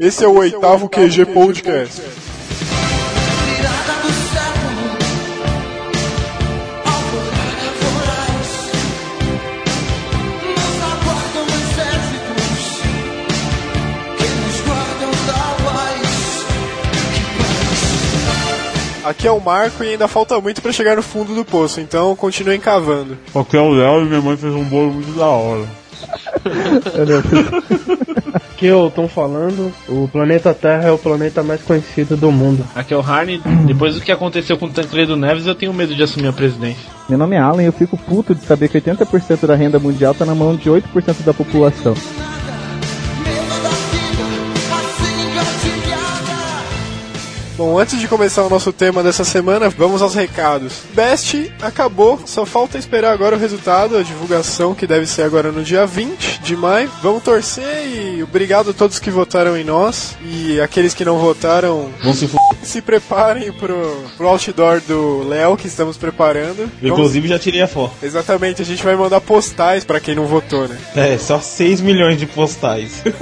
[0.00, 2.00] Esse é o oitavo QG Podcast.
[19.04, 22.16] Aqui é o Marco e ainda falta muito pra chegar no fundo do poço, então
[22.16, 23.18] continuem cavando.
[23.34, 25.66] Aqui é o Léo e minha mãe fez um bolo muito da hora.
[28.60, 32.62] Aqui eu tô falando, o planeta Terra é o planeta mais conhecido do mundo.
[32.74, 33.40] Aqui é o Harney.
[33.66, 36.90] Depois do que aconteceu com o Tancredo Neves, eu tenho medo de assumir a presidência.
[37.08, 40.12] Meu nome é Alan e eu fico puto de saber que 80% da renda mundial
[40.12, 41.94] tá na mão de 8% da população.
[47.60, 50.78] Bom, antes de começar o nosso tema dessa semana, vamos aos recados.
[50.94, 55.62] Best acabou, só falta esperar agora o resultado, a divulgação que deve ser agora no
[55.62, 56.90] dia 20 de maio.
[57.02, 61.90] Vamos torcer e obrigado a todos que votaram em nós e aqueles que não votaram,
[62.02, 62.38] Vão se f...
[62.62, 66.60] se preparem pro, pro outdoor do Léo que estamos preparando.
[66.80, 67.92] Vamos- Inclusive já tirei a foto.
[68.02, 70.78] Exatamente, a gente vai mandar postais pra quem não votou, né?
[70.96, 73.02] É, só 6 milhões de postais.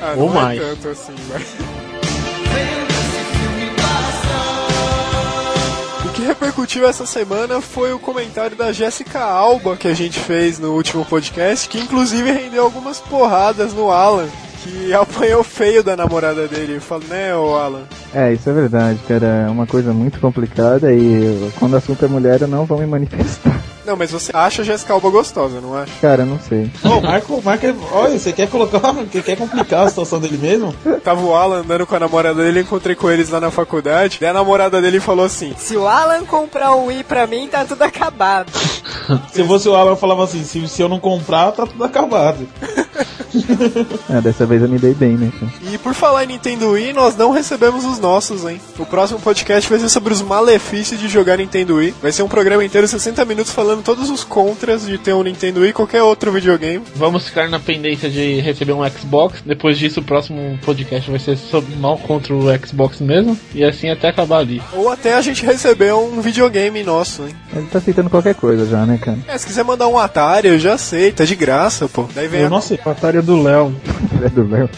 [0.00, 0.58] Ah, Ou não mais.
[0.58, 1.87] é tanto assim, mas...
[6.18, 10.74] que repercutiu essa semana foi o comentário da Jéssica Alba que a gente fez no
[10.74, 14.26] último podcast, que inclusive rendeu algumas porradas no Alan,
[14.64, 16.74] que apanhou feio da namorada dele.
[16.74, 17.84] Eu falo, né, ô Alan?
[18.12, 19.44] É, isso é verdade, cara.
[19.46, 22.86] É uma coisa muito complicada e quando o assunto é mulher eu não vou me
[22.86, 23.57] manifestar.
[23.88, 25.90] Não, mas você acha a Jéssica Alba gostosa, não acha?
[25.98, 26.70] Cara, eu não sei.
[26.84, 30.74] Ô, Marco, Marco, é- olha, você quer colocar, quer quer complicar a situação dele mesmo?
[31.02, 34.18] Tava o Alan andando com a namorada dele, eu encontrei com eles lá na faculdade.
[34.20, 37.64] Daí a namorada dele falou assim: Se o Alan comprar um Wii pra mim, tá
[37.64, 38.52] tudo acabado.
[39.32, 42.46] Se fosse o Alan, eu falava assim, se, se eu não comprar, tá tudo acabado.
[44.10, 45.52] É, dessa vez eu me dei bem, né, cara?
[45.72, 48.60] E por falar em Nintendo Wii, nós não recebemos os nossos, hein?
[48.78, 51.94] O próximo podcast vai ser sobre os malefícios de jogar Nintendo Wii.
[52.00, 55.60] Vai ser um programa inteiro, 60 minutos, falando todos os contras de ter um Nintendo
[55.60, 56.84] Wii e qualquer outro videogame.
[56.94, 59.42] Vamos ficar na pendência de receber um Xbox.
[59.44, 63.38] Depois disso, o próximo podcast vai ser sobre mal contra o Xbox mesmo.
[63.54, 64.62] E assim até acabar ali.
[64.72, 67.34] Ou até a gente receber um videogame nosso, hein?
[67.54, 69.18] Ele tá aceitando qualquer coisa já, né, cara?
[69.26, 72.08] É, se quiser mandar um Atari, eu já aceito, é de graça, pô.
[72.14, 72.50] Daí vem Eu a...
[72.50, 72.78] não sei.
[73.18, 73.74] Batalha do Léo.
[74.24, 74.68] É do Léo.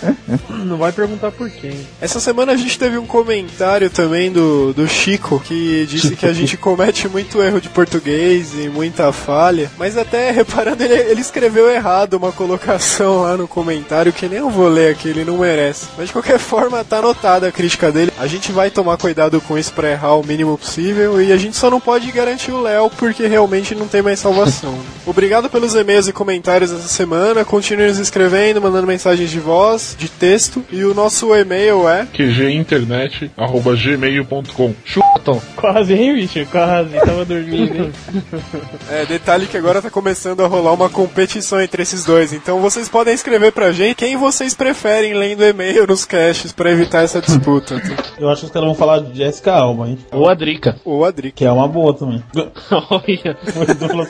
[0.65, 1.87] Não vai perguntar por quem.
[2.01, 6.33] Essa semana a gente teve um comentário também do, do Chico, que disse que a
[6.33, 9.71] gente comete muito erro de português e muita falha.
[9.79, 14.51] Mas até reparando, ele, ele escreveu errado uma colocação lá no comentário que nem eu
[14.51, 15.87] vou ler aqui, ele não merece.
[15.97, 18.13] Mas de qualquer forma, tá anotada a crítica dele.
[18.19, 21.21] A gente vai tomar cuidado com isso pra errar o mínimo possível.
[21.21, 24.79] E a gente só não pode garantir o Léo porque realmente não tem mais salvação.
[25.07, 27.45] Obrigado pelos e-mails e comentários essa semana.
[27.45, 28.30] Continue nos escrevendo,
[28.61, 30.65] mandando mensagens de voz, de texto.
[30.71, 32.07] E o nosso e-mail é.
[32.13, 36.45] qginternet.gmail.com Chupa, Quase, hein, bicho?
[36.47, 36.91] Quase.
[36.99, 37.93] Tava dormindo, hein?
[38.91, 42.33] É, detalhe que agora tá começando a rolar uma competição entre esses dois.
[42.33, 47.05] Então vocês podem escrever pra gente quem vocês preferem lendo e-mail nos caches pra evitar
[47.05, 47.81] essa disputa.
[48.19, 49.99] Eu acho que os caras vão falar de Jessica Alba, hein?
[50.13, 50.77] Ou a Drica.
[50.85, 51.37] Ou a Drick.
[51.37, 52.23] Que é uma boa também.
[52.35, 53.37] Olha.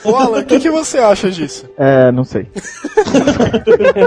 [0.03, 1.65] Ô Alan, o que, que você acha disso?
[1.77, 2.47] É, não sei.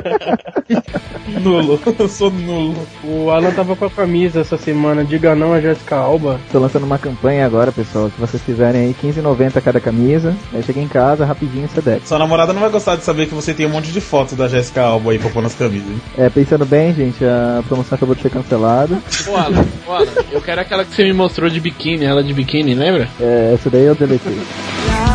[1.42, 1.80] nulo.
[1.98, 2.86] Eu sou nulo.
[3.04, 5.04] O Alan tava com a camisa essa semana.
[5.04, 6.40] Diga não a Jessica Alba.
[6.50, 8.10] Tô lançando uma campanha agora, pessoal.
[8.10, 10.34] Se vocês quiserem aí, 15,90 cada camisa.
[10.52, 12.06] Aí chega em casa, rapidinho, você deck.
[12.06, 14.48] Sua namorada não vai gostar de saber que você tem um monte de fotos da
[14.48, 16.00] Jessica Alba aí pra pôr nas camisas, hein?
[16.16, 18.98] É, pensando bem, gente, a promoção acabou de ser cancelada.
[19.26, 22.32] Ô Alan, ô Alan, eu quero aquela que você me mostrou de biquíni, ela de
[22.32, 23.08] biquíni, lembra?
[23.20, 24.38] É, essa daí eu deletei.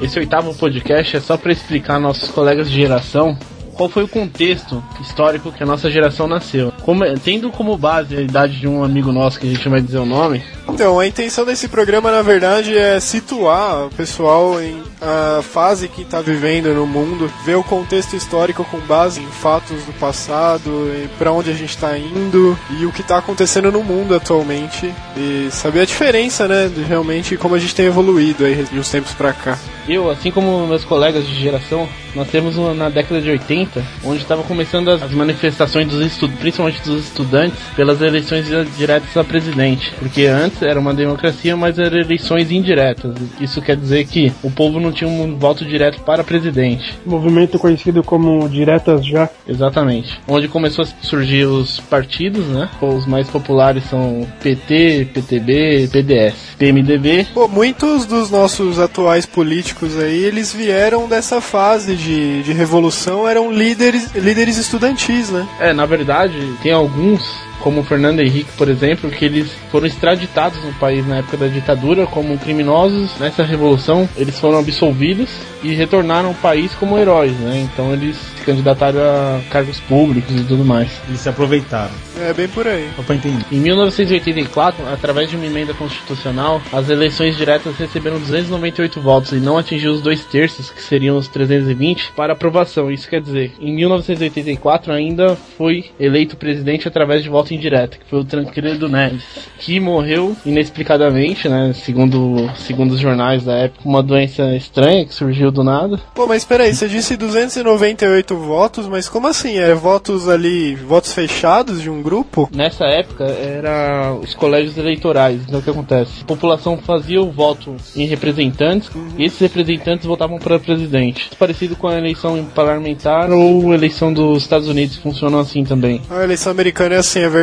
[0.00, 3.36] Esse oitavo podcast é só pra explicar aos nossos colegas de geração
[3.74, 6.70] qual foi o contexto histórico que a nossa geração nasceu.
[6.82, 9.98] Como- tendo como base a idade de um amigo nosso, que a gente vai dizer
[9.98, 15.42] o nome, Então, a intenção desse programa, na verdade, é situar o pessoal em a
[15.42, 19.92] fase que está vivendo no mundo, ver o contexto histórico com base em fatos do
[19.94, 20.70] passado,
[21.18, 25.48] para onde a gente está indo e o que está acontecendo no mundo atualmente e
[25.50, 29.12] saber a diferença, né, de realmente como a gente tem evoluído aí de uns tempos
[29.12, 29.58] para cá.
[29.92, 34.22] Eu, assim como meus colegas de geração, nós temos uma- na década de 80, onde
[34.22, 38.46] estavam começando as, as manifestações dos estudantes, principalmente dos estudantes, pelas eleições
[38.76, 39.92] diretas a presidente.
[39.98, 43.14] Porque antes era uma democracia, mas eram eleições indiretas.
[43.40, 46.98] Isso quer dizer que o povo não tinha um voto direto para presidente.
[47.06, 49.28] Movimento conhecido como Diretas Já.
[49.48, 50.18] Exatamente.
[50.28, 52.68] Onde começou a surgir os partidos, né?
[52.80, 57.26] Os mais populares são PT, PTB, PDS, PMDB.
[57.32, 63.50] Pô, muitos dos nossos atuais políticos aí, eles vieram dessa fase de, de revolução, eram
[63.50, 65.46] líderes, líderes estudantis, né?
[65.58, 67.22] É, na verdade, tem alguns,
[67.60, 71.46] como o Fernando Henrique, por exemplo, que eles foram extraditados no país na época da
[71.46, 73.10] ditadura como criminosos.
[73.18, 75.30] Nessa revolução, eles foram absolvidos
[75.62, 77.68] e retornaram ao país como heróis, né?
[77.72, 80.90] Então eles se candidataram a cargos públicos e tudo mais.
[81.08, 81.92] Eles se aproveitaram.
[82.20, 82.88] É bem por aí.
[82.96, 83.44] Só pra entender.
[83.50, 89.56] Em 1984, através de uma emenda constitucional, as eleições diretas receberam 298 votos e não
[89.56, 92.90] atingiu os dois terços, que seriam os 320, para aprovação.
[92.90, 98.20] Isso quer dizer, em 1984 ainda foi eleito presidente através de voto indireto, que foi
[98.20, 99.24] o Tancredo Neves,
[99.58, 105.50] que morreu inexplicadamente, né, segundo, segundo os jornais da época, uma doença estranha que surgiu
[105.50, 106.00] do nada.
[106.14, 109.58] Pô, mas peraí, você disse 298 votos, mas como assim?
[109.58, 112.48] É votos ali, votos fechados de um grupo?
[112.54, 115.42] Nessa época era os colégios eleitorais.
[115.46, 116.22] Então o que acontece?
[116.22, 121.30] A população fazia o voto em representantes e esses representantes votavam para presidente.
[121.38, 126.00] Parecido com a eleição parlamentar ou eleição dos Estados Unidos, funcionam assim também.
[126.10, 127.39] A eleição americana é assim, é verdade.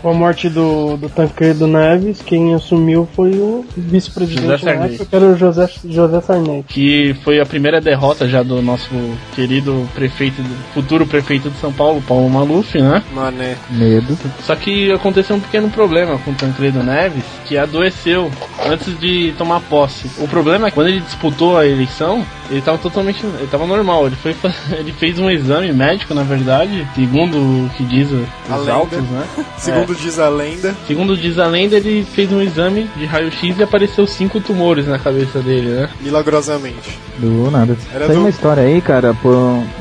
[0.00, 5.06] Com a morte do, do Tancredo Neves, quem assumiu foi o vice-presidente José na época,
[5.06, 6.64] que era o José, José Sarney.
[6.68, 8.90] Que foi a primeira derrota já do nosso
[9.34, 10.42] querido prefeito,
[10.72, 13.02] futuro prefeito de São Paulo, Paulo Maluf, né?
[13.14, 13.56] Mané.
[13.70, 14.16] Medo.
[14.42, 18.30] Só que aconteceu um pequeno problema com o Tancredo Neves, que adoeceu
[18.66, 20.10] antes de tomar posse.
[20.18, 24.06] O problema é que quando ele disputou a eleição, ele estava totalmente, ele tava normal.
[24.06, 24.34] Ele foi,
[24.78, 28.08] ele fez um exame médico, na verdade, segundo o que diz
[28.48, 28.72] A os lenda.
[28.72, 29.24] autos, né?
[29.58, 30.74] Segundo diz a lenda.
[30.86, 34.98] Segundo diz a lenda, ele fez um exame de raio-x e apareceu cinco tumores na
[34.98, 35.88] cabeça dele, né?
[36.00, 36.98] Milagrosamente.
[37.18, 37.76] Do nada.
[37.94, 39.32] Era Saiu do- uma história aí, cara, por...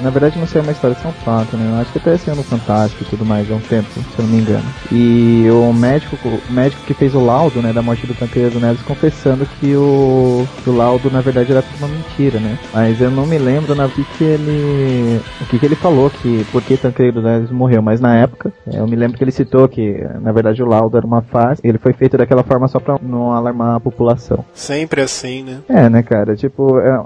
[0.01, 1.69] na verdade não saiu uma história, isso é um fato, né?
[1.75, 4.25] Eu acho que até saiu no Fantástico e tudo mais há um tempo, se eu
[4.25, 4.65] não me engano.
[4.91, 8.81] E o médico, o médico que fez o laudo, né, da morte do Tancredo Neves,
[8.83, 12.52] confessando que o, que o laudo, na verdade, era tudo uma mentira, né?
[12.73, 15.21] Mas eu não me lembro na que que ele...
[15.41, 18.79] o que que ele falou, que por que Tancredo Neves morreu, mas na época, é,
[18.79, 21.77] eu me lembro que ele citou que, na verdade, o laudo era uma farsa, ele
[21.77, 24.43] foi feito daquela forma só pra não alarmar a população.
[24.53, 25.59] Sempre assim, né?
[25.69, 26.35] É, né, cara?
[26.35, 27.01] Tipo, é,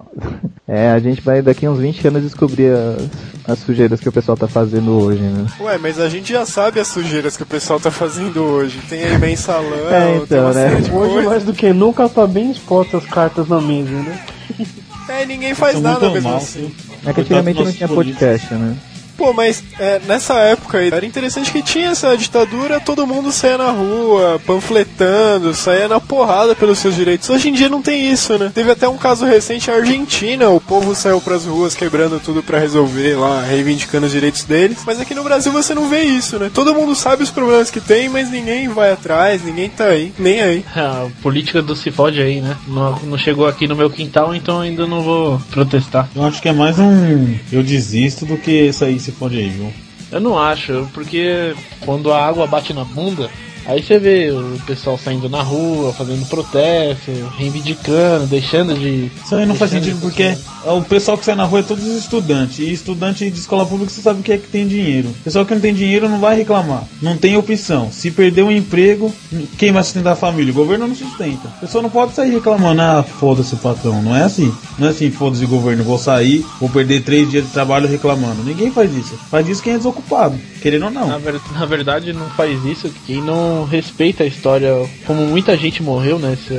[0.68, 4.38] é, a gente vai daqui uns 20 anos descobrir as, as sujeiras que o pessoal
[4.38, 5.46] tá fazendo hoje, né?
[5.60, 8.80] Ué, mas a gente já sabe as sujeiras que o pessoal tá fazendo hoje.
[8.90, 10.70] Tem aí mensalão, É, tem então, uma né?
[10.70, 14.20] série de Hoje, mais do que nunca, tá bem expostas as cartas na mesa, né?
[15.10, 16.74] É, ninguém faz São nada mesmo mal, assim.
[17.06, 18.78] É que antigamente não tinha podcast, né?
[19.18, 23.58] Pô, mas é, nessa época aí, era interessante que tinha essa ditadura, todo mundo saía
[23.58, 27.30] na rua, panfletando, saía na porrada pelos seus direitos.
[27.30, 28.52] Hoje em dia não tem isso, né?
[28.54, 32.60] Teve até um caso recente, a Argentina, o povo saiu pras ruas quebrando tudo pra
[32.60, 34.80] resolver lá, reivindicando os direitos deles.
[34.86, 36.52] Mas aqui no Brasil você não vê isso, né?
[36.54, 40.42] Todo mundo sabe os problemas que tem, mas ninguém vai atrás, ninguém tá aí, nem
[40.42, 40.66] aí.
[40.76, 42.56] A política do se fode aí, né?
[42.68, 46.08] Não, não chegou aqui no meu quintal, então ainda não vou protestar.
[46.16, 49.74] Eu acho que é mais um eu desisto do que isso fode aí, viu?
[50.12, 53.30] Eu não acho, porque quando a água bate na bunda,
[53.68, 59.12] aí você vê o pessoal saindo na rua, fazendo protesto, reivindicando, deixando de.
[59.24, 60.24] Isso aí não faz sentido porque
[60.68, 62.60] é o pessoal que sai na rua é todos os estudantes.
[62.60, 65.10] E estudante de escola pública você sabe o que é que tem dinheiro.
[65.10, 66.84] O pessoal que não tem dinheiro não vai reclamar.
[67.02, 67.90] Não tem opção.
[67.92, 69.14] Se perder o emprego,
[69.58, 70.52] quem vai sustentar a família?
[70.52, 71.48] O governo não sustenta.
[71.48, 74.02] O pessoal não pode sair reclamando, ah, foda-se patrão.
[74.02, 74.54] Não é assim.
[74.78, 78.44] Não é assim, foda-se governo, vou sair, vou perder três dias de trabalho reclamando.
[78.44, 79.18] Ninguém faz isso.
[79.30, 80.38] Faz isso quem é desocupado.
[80.68, 81.20] Querendo ou Na, não.
[81.20, 84.74] ver- na verdade, não faz isso quem não respeita a história.
[85.06, 86.54] Como muita gente morreu nessa,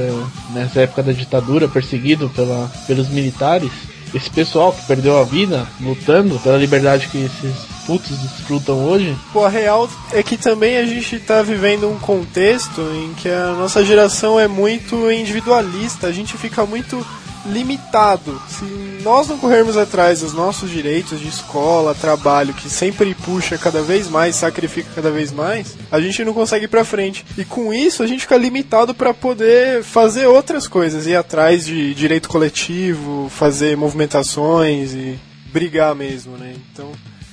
[0.54, 3.70] nessa época da ditadura, perseguido pela, pelos militares.
[4.14, 7.54] Esse pessoal que perdeu a vida lutando pela liberdade que esses
[7.86, 12.80] putos desfrutam hoje, Pô, a real é que também a gente tá vivendo um contexto
[12.80, 17.06] em que a nossa geração é muito individualista, a gente fica muito
[17.47, 18.40] limitado.
[18.49, 18.64] Se
[19.02, 24.09] nós não corrermos atrás dos nossos direitos de escola, trabalho, que sempre puxa cada vez
[24.09, 27.25] mais, sacrifica cada vez mais, a gente não consegue ir pra frente.
[27.37, 31.95] E com isso a gente fica limitado para poder fazer outras coisas, ir atrás de
[31.95, 35.18] direito coletivo, fazer movimentações e
[35.52, 36.54] brigar mesmo, né?
[36.73, 36.92] Então,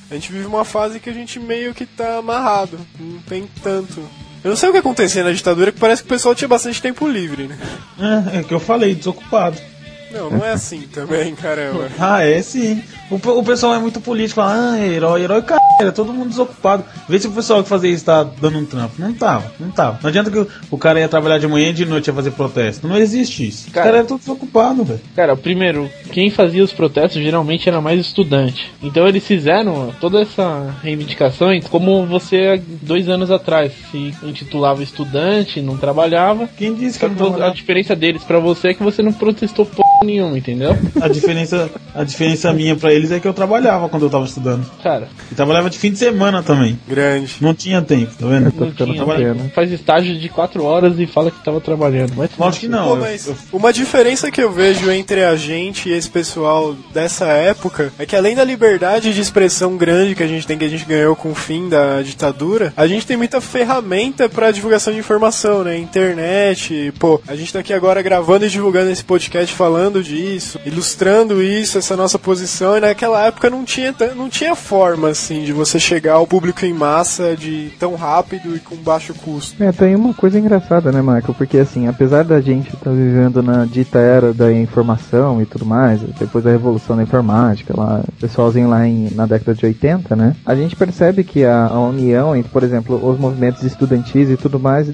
[0.10, 4.02] a gente vive uma fase que a gente meio que tá amarrado, não tem tanto.
[4.44, 6.80] Eu não sei o que acontecia na ditadura, que parece que o pessoal tinha bastante
[6.80, 7.58] tempo livre, né?
[8.00, 9.58] É, é que eu falei, desocupado.
[10.16, 11.90] Não, não é assim também, caramba.
[12.00, 12.82] Ah, é sim.
[13.12, 15.48] O, o pessoal é muito político, fala, ah, herói, herói, c...
[15.80, 16.84] era todo mundo desocupado.
[17.08, 18.94] Vê se o pessoal que fazia isso tá dando um trampo.
[18.98, 20.00] Não tava, não tava.
[20.02, 22.32] Não adianta que o, o cara ia trabalhar de manhã e de noite ia fazer
[22.32, 22.88] protesto.
[22.88, 23.70] Não existe isso.
[23.72, 25.02] Cara- o cara era todo desocupado, velho.
[25.16, 28.72] Cara, primeiro, quem fazia os protestos geralmente era mais estudante.
[28.82, 35.78] Então eles fizeram toda essa reivindicação como você dois anos atrás se intitulava estudante, não
[35.78, 36.48] trabalhava.
[36.58, 37.56] Quem disse que não vo- a trabalhava?
[37.56, 39.66] diferença deles pra você é que você não protestou
[40.04, 40.76] nenhuma, entendeu?
[41.02, 44.66] A diferença, a diferença minha pra eles é que eu trabalhava quando eu tava estudando.
[44.84, 46.80] Cara, E trabalhava de fim de semana também.
[46.88, 47.36] Grande.
[47.42, 48.52] Não tinha tempo, tá vendo?
[48.52, 49.52] Tô não ficando tinha, pena.
[49.54, 52.14] faz estágio de quatro horas e fala que tava trabalhando.
[52.16, 52.88] Mas Lógico que não.
[52.88, 56.76] Pô, eu- mas eu- uma diferença que eu vejo entre a gente e esse pessoal
[56.94, 60.66] dessa época é que além da liberdade de expressão grande que a gente tem, que
[60.66, 64.94] a gente ganhou com o fim da ditadura, a gente tem muita ferramenta pra divulgação
[64.94, 65.78] de informação, né?
[65.78, 71.42] Internet, pô, a gente tá aqui agora gravando e divulgando esse podcast falando disso, ilustrando
[71.42, 75.80] isso, essa nossa posição, e naquela época não tinha, não tinha forma, assim, de você
[75.80, 79.62] chegar ao público em massa de tão rápido e com baixo custo.
[79.64, 81.36] É, tem uma coisa engraçada, né, Michael?
[81.38, 86.02] Porque, assim, apesar da gente estar vivendo na dita era da informação e tudo mais,
[86.02, 90.56] depois da revolução da informática, lá, pessoalzinho lá em, na década de 80, né, a
[90.56, 94.88] gente percebe que a, a união entre, por exemplo, os movimentos estudantis e tudo mais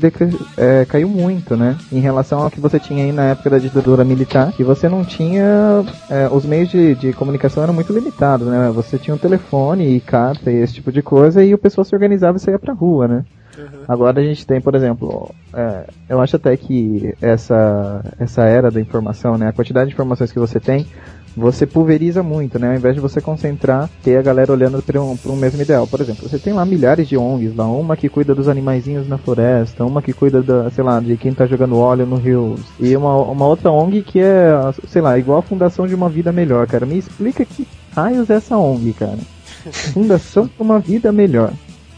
[0.58, 4.04] é, caiu muito, né, em relação ao que você tinha aí na época da ditadura
[4.04, 8.72] militar, que você não tinha, é, os meios de, de comunicação eram muito limitados, né,
[8.74, 11.96] você tinha um telefone e carta e esse tipo de coisa, e o pessoal se
[11.96, 13.26] organizava e saía pra rua, né.
[13.88, 18.80] Agora a gente tem, por exemplo, é, eu acho até que essa, essa era da
[18.80, 20.88] informação, né, a quantidade de informações que você tem,
[21.36, 25.18] você pulveriza muito, né, ao invés de você concentrar, ter a galera olhando para um,
[25.26, 25.88] um mesmo ideal.
[25.88, 29.18] Por exemplo, você tem lá milhares de ONGs, lá, uma que cuida dos animaizinhos na
[29.18, 32.96] floresta, uma que cuida da, sei lá, de quem tá jogando óleo no rio, e
[32.96, 34.52] uma, uma outra ONG que é,
[34.88, 36.86] sei lá, igual a Fundação de uma Vida Melhor, cara.
[36.86, 39.20] Me explica que raios é essa ONG, cara.
[39.94, 41.54] Fundação para uma Vida Melhor.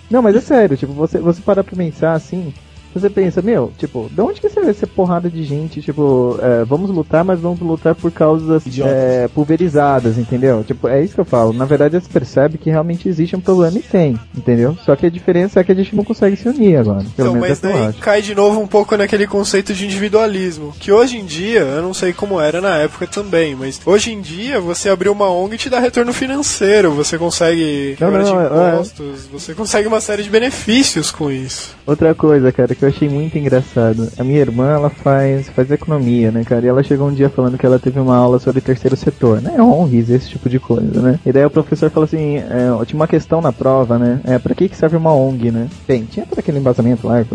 [0.10, 2.54] Não, mas é sério, tipo, você, você parar pra pensar assim,
[3.00, 6.64] você pensa, meu, tipo, de onde que você vê essa porrada de gente, tipo, é,
[6.64, 10.64] vamos lutar, mas vamos lutar por causas é, pulverizadas, entendeu?
[10.64, 11.54] Tipo, é isso que eu falo.
[11.54, 14.78] Na verdade, você percebe que realmente existe um problema e tem, entendeu?
[14.86, 17.04] Só que a diferença é que a gente não consegue se unir agora.
[17.14, 20.74] Então, mas é daí cai de novo um pouco naquele conceito de individualismo.
[20.80, 24.22] Que hoje em dia, eu não sei como era na época também, mas hoje em
[24.22, 29.28] dia você abrir uma ONG te dá retorno financeiro, você consegue quebra de é- impostos,
[29.32, 31.76] você consegue uma série de benefícios com isso.
[31.86, 34.10] Outra coisa, cara, que eu achei muito engraçado.
[34.18, 36.66] A minha irmã, ela faz, faz economia, né, cara?
[36.66, 39.62] E ela chegou um dia falando que ela teve uma aula sobre terceiro setor, né?
[39.62, 41.20] ONGs, esse tipo de coisa, né?
[41.26, 44.20] E daí o professor falou assim, é, tinha uma questão na prova, né?
[44.24, 45.68] É, pra que que serve uma ONG, né?
[45.88, 47.26] Bem, tinha todo aquele embasamento lá, é,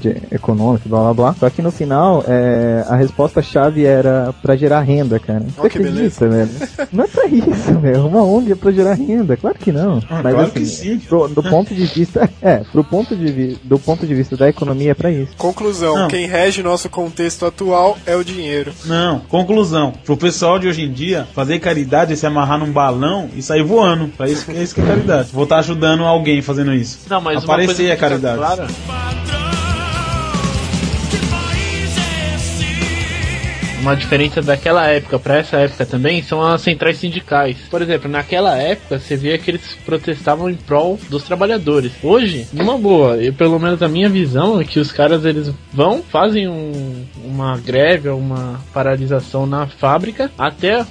[0.00, 1.34] de econômico, blá blá blá.
[1.38, 5.44] Só que no final, é, a resposta-chave era pra gerar renda, cara.
[5.56, 6.50] Você que acredita, velho?
[6.92, 8.06] Não é pra isso, velho.
[8.06, 9.36] Uma ONG é pra gerar renda.
[9.36, 9.98] Claro que não.
[10.08, 10.98] Ah, Mas claro assim, que sim.
[10.98, 14.89] pro- do ponto de vista, é, pro ponto de do ponto de vista da economia
[14.90, 15.32] é pra isso.
[15.36, 16.08] Conclusão, Não.
[16.08, 18.72] quem rege nosso contexto atual é o dinheiro.
[18.84, 19.92] Não, conclusão.
[20.04, 23.62] Pro pessoal de hoje em dia, fazer caridade é se amarrar num balão e sair
[23.62, 24.08] voando.
[24.16, 25.28] Pra isso, é isso que é caridade.
[25.32, 27.00] Vou estar ajudando alguém fazendo isso.
[27.08, 28.38] Não, mas uma Aparecer coisa que é caridade.
[28.38, 28.66] clara-
[33.80, 37.56] Uma diferença daquela época pra essa época também são as centrais sindicais.
[37.70, 41.92] Por exemplo, naquela época você via que eles protestavam em prol dos trabalhadores.
[42.02, 46.02] Hoje, numa boa, eu, pelo menos a minha visão é que os caras eles vão,
[46.02, 50.84] fazem um- uma greve uma paralisação na fábrica até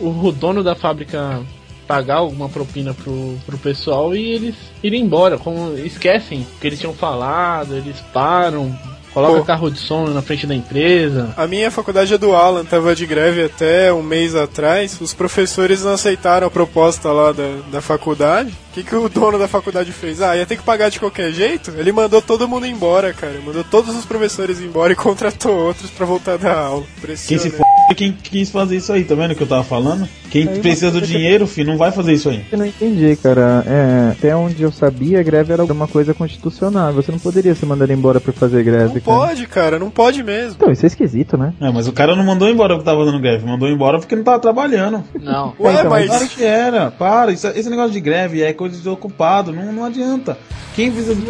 [0.00, 1.40] o dono da fábrica
[1.86, 5.38] pagar alguma propina pro, pro pessoal e eles irem embora.
[5.38, 8.76] Como esquecem o que eles tinham falado, eles param,
[9.12, 9.44] colocam Pô.
[9.44, 11.32] carro de som na frente da empresa.
[11.36, 15.00] A minha faculdade é do Alan, tava de greve até um mês atrás.
[15.00, 18.50] Os professores não aceitaram a proposta lá da, da faculdade.
[18.70, 20.22] O que, que o dono da faculdade fez?
[20.22, 21.72] Ah, ia ter que pagar de qualquer jeito?
[21.76, 23.38] Ele mandou todo mundo embora, cara.
[23.44, 26.84] Mandou todos os professores embora e contratou outros pra voltar da aula.
[27.26, 29.62] Quem se for é quem quis fazer isso aí, tá vendo o que eu tava
[29.62, 30.08] falando?
[30.30, 32.42] Quem Aí precisa do dinheiro, filho, não vai fazer isso aí.
[32.50, 33.62] Eu não entendi, cara.
[33.66, 36.90] É, até onde eu sabia, a greve era uma coisa constitucional.
[36.94, 39.18] Você não poderia ser mandado embora por fazer greve, cara.
[39.18, 40.52] pode, cara, não pode mesmo.
[40.56, 41.52] Então, isso é esquisito, né?
[41.60, 44.24] É, mas o cara não mandou embora porque tava dando greve, mandou embora porque não
[44.24, 45.02] tava trabalhando.
[45.20, 45.54] Não.
[45.60, 46.06] Ué, então, mas.
[46.06, 49.84] Claro que era, para, isso- esse negócio de greve é coisa de desocupado, não, não
[49.84, 50.38] adianta.
[50.74, 51.22] Quem precisa de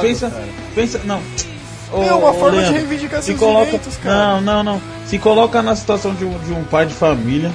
[0.00, 0.32] pensa,
[0.74, 1.20] pensa, não.
[1.92, 4.16] É Ô, uma ô, forma de Leandro, reivindicar se seus coloca, direitos, cara.
[4.34, 4.82] Não, não, não.
[5.06, 7.50] Se coloca na situação de um, de um pai de família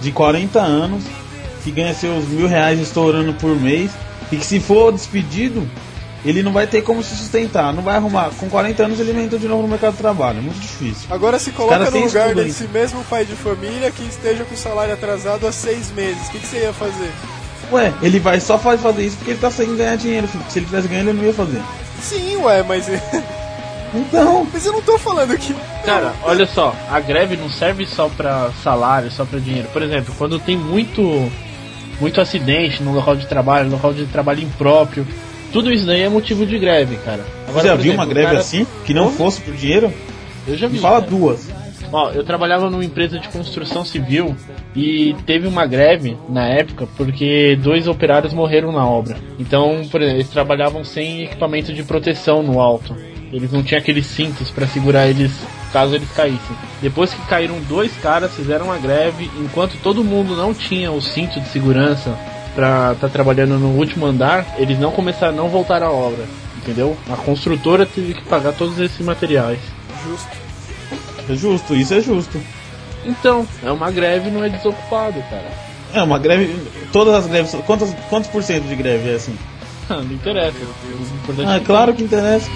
[0.00, 1.04] de 40 anos
[1.64, 3.90] que ganha seus mil reais estourando por mês
[4.30, 5.66] e que se for despedido,
[6.24, 8.30] ele não vai ter como se sustentar, não vai arrumar.
[8.38, 11.06] Com 40 anos ele entra de novo no mercado de trabalho, é muito difícil.
[11.10, 14.94] Agora se coloca no lugar desse mesmo pai de família que esteja com o salário
[14.94, 16.26] atrasado há seis meses.
[16.28, 17.10] O que, que você ia fazer?
[17.70, 20.26] Ué, ele vai só fa- fazer isso porque ele tá sem ganhar dinheiro.
[20.26, 20.44] filho.
[20.48, 21.60] Se ele tivesse ganhando, ele não ia fazer.
[22.02, 22.86] Sim, ué, mas.
[23.94, 25.54] Então, Mas eu não tô falando que.
[25.84, 29.66] Cara, olha só, a greve não serve só pra salário, só pra dinheiro.
[29.72, 31.32] Por exemplo, quando tem muito
[32.00, 35.06] muito acidente no local de trabalho, no local de trabalho impróprio,
[35.52, 37.24] tudo isso daí é motivo de greve, cara.
[37.46, 38.66] você já viu exemplo, uma greve cara- assim?
[38.84, 39.92] Que não fosse por dinheiro?
[40.46, 40.74] Eu já vi.
[40.74, 41.10] Me fala cara.
[41.10, 41.48] duas.
[41.90, 44.36] Ó, eu trabalhava numa empresa de construção civil
[44.76, 49.16] e teve uma greve na época porque dois operários morreram na obra.
[49.38, 52.94] Então, por exemplo, eles trabalhavam sem equipamento de proteção no alto.
[53.32, 55.32] Eles não tinham aqueles cintos para segurar eles
[55.72, 56.56] caso eles caíssem.
[56.80, 61.38] Depois que caíram dois caras, fizeram uma greve, enquanto todo mundo não tinha o cinto
[61.40, 62.18] de segurança
[62.58, 66.24] pra estar trabalhando no último andar, eles não começaram, não voltaram à obra,
[66.56, 66.96] entendeu?
[67.08, 69.60] A construtora teve que pagar todos esses materiais.
[71.30, 72.40] É justo, isso é justo.
[73.06, 75.46] Então, é uma greve, não é desocupado, cara.
[75.94, 76.52] É uma greve.
[76.90, 77.54] Todas as greves.
[77.64, 79.38] Quantos, quantos por cento de greve é assim?
[79.88, 80.58] não interessa.
[81.46, 82.50] Ah, é claro que interessa.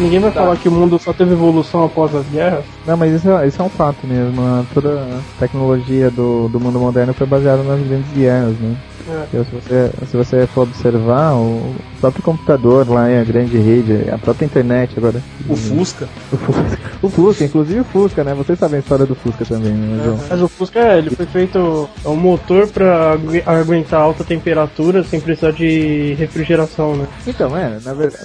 [0.00, 2.64] Ninguém vai falar que o mundo só teve evolução após as guerras.
[2.86, 4.66] Não, mas isso é, isso é um fato mesmo.
[4.72, 8.76] Toda a tecnologia do, do mundo moderno foi baseada nas grandes guerras, né?
[9.08, 9.24] É.
[9.32, 14.08] Então, se, você, se você for observar, o próprio computador lá é a grande rede,
[14.10, 15.20] a própria internet agora.
[15.48, 16.08] O Fusca.
[16.32, 18.34] O Fusca, o Fusca, inclusive o Fusca, né?
[18.34, 20.18] Vocês sabem a história do Fusca também, né, João?
[20.28, 25.02] Mas o Fusca, é, ele foi feito é um motor pra agu- aguentar alta temperatura
[25.02, 27.06] sem precisar de refrigeração, né?
[27.26, 28.20] Então, é, na verdade,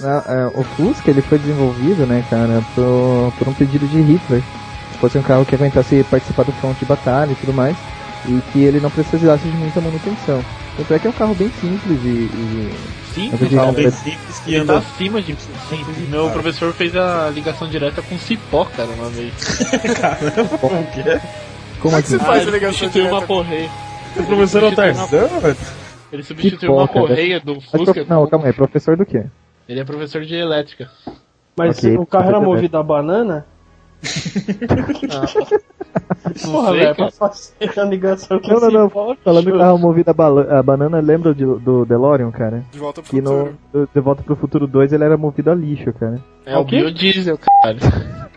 [0.54, 4.42] o Fusca ele foi desenvolvido, né, cara, por, por um pedido de Hitler.
[4.96, 7.76] Se fosse um carro que aguentasse participar do front de batalha e tudo mais,
[8.26, 10.42] e que ele não precisasse de muita manutenção.
[10.76, 12.08] Tanto é que é um carro bem simples e.
[12.08, 12.74] e
[13.14, 14.78] Simples, Eu Carro bem é- simples que ele tá anda.
[14.78, 15.34] acima de
[15.68, 16.08] simples.
[16.10, 19.32] Meu professor fez a ligação direta com cipó, cara, uma vez.
[20.60, 21.20] Como que é?
[21.80, 22.24] como que você assim?
[22.24, 23.14] faz ele a ligação substituiu direta?
[23.16, 23.70] uma correia.
[24.16, 25.56] O professor é o Tarzan, velho?
[26.12, 27.00] Ele substituiu uma cara.
[27.00, 27.94] correia do Mas Fusca.
[27.94, 29.24] prof- Não, calma aí, professor do quê?
[29.68, 30.90] Ele é professor de elétrica.
[31.56, 33.46] Mas Ok, o carro era movido a banana?
[36.44, 38.90] Não Porra, velho, pra fazer a ligação com Não, não, não.
[38.90, 39.58] Falando do show.
[39.58, 40.14] carro movido a,
[40.62, 42.62] banana, lembra de- do DeLorean, cara?
[42.70, 43.54] De volta pro Que no futuro.
[43.72, 46.18] do- De Volta pro Futuro 2 ele era movido a lixo, cara.
[46.46, 46.76] É o o quê?
[46.76, 47.80] biodiesel, caralho.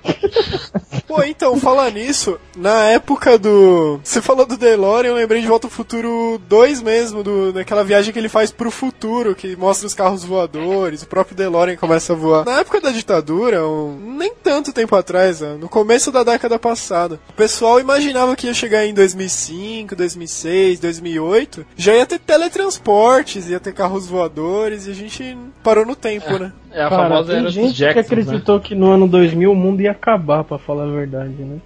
[1.08, 4.00] Pô, então, falar nisso, na época do.
[4.04, 8.14] Você falou do DeLorean, eu lembrei de Volta ao Futuro 2 mesmo, do, daquela viagem
[8.14, 12.16] que ele faz pro futuro, que mostra os carros voadores, o próprio DeLorean começa a
[12.16, 12.46] voar.
[12.46, 17.20] Na época da ditadura, um- nem tanto tempo atrás, né, no começo da década passada,
[17.30, 23.60] o pessoal imaginava que ia chegar em 2005, 2006, 2008, já ia ter teletransportes, ia
[23.60, 26.52] ter carros voadores, e a gente parou no tempo, né?
[26.72, 28.02] É a Cara, famosa tem era gente que Jacksons, né?
[28.22, 31.58] acreditou que no ano 2000 o mundo ia acabar, pra falar a verdade, né?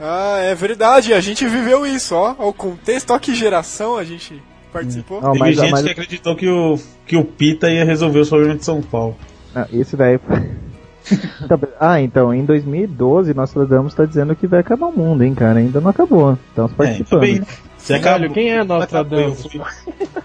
[0.00, 2.34] Ah, é verdade, a gente viveu isso, ó.
[2.38, 5.20] O contexto, ó que geração a gente participou.
[5.22, 8.28] Não, Teve mas, gente mas que acreditou que o, que o Pita ia resolver os
[8.28, 9.16] problemas de São Paulo.
[9.54, 10.18] ah, esse daí.
[10.28, 11.70] Bem.
[11.78, 15.58] ah, então, em 2012, Nostradamus tá dizendo que vai acabar o mundo, hein, cara?
[15.58, 16.36] Ainda não acabou.
[16.48, 17.08] Estamos É, participando.
[17.20, 17.46] também, né?
[17.76, 19.46] Você Velho, quem é Nostradamus?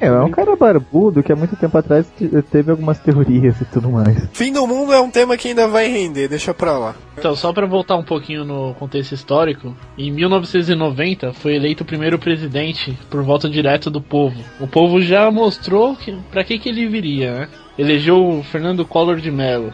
[0.00, 3.64] É, é um cara barbudo que há muito tempo atrás te- teve algumas teorias e
[3.66, 4.28] tudo mais.
[4.32, 6.94] Fim do mundo é um tema que ainda vai render, deixa pra lá.
[7.18, 12.18] Então, só pra voltar um pouquinho no contexto histórico, em 1990 foi eleito o primeiro
[12.18, 14.40] presidente por voto direto do povo.
[14.58, 17.48] O povo já mostrou que, pra que, que ele viria, né?
[17.78, 19.72] Elegeu o Fernando Collor de Mello.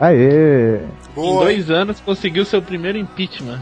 [0.00, 0.76] Aê!
[0.76, 1.44] Em Boa.
[1.44, 3.60] dois anos conseguiu seu primeiro impeachment.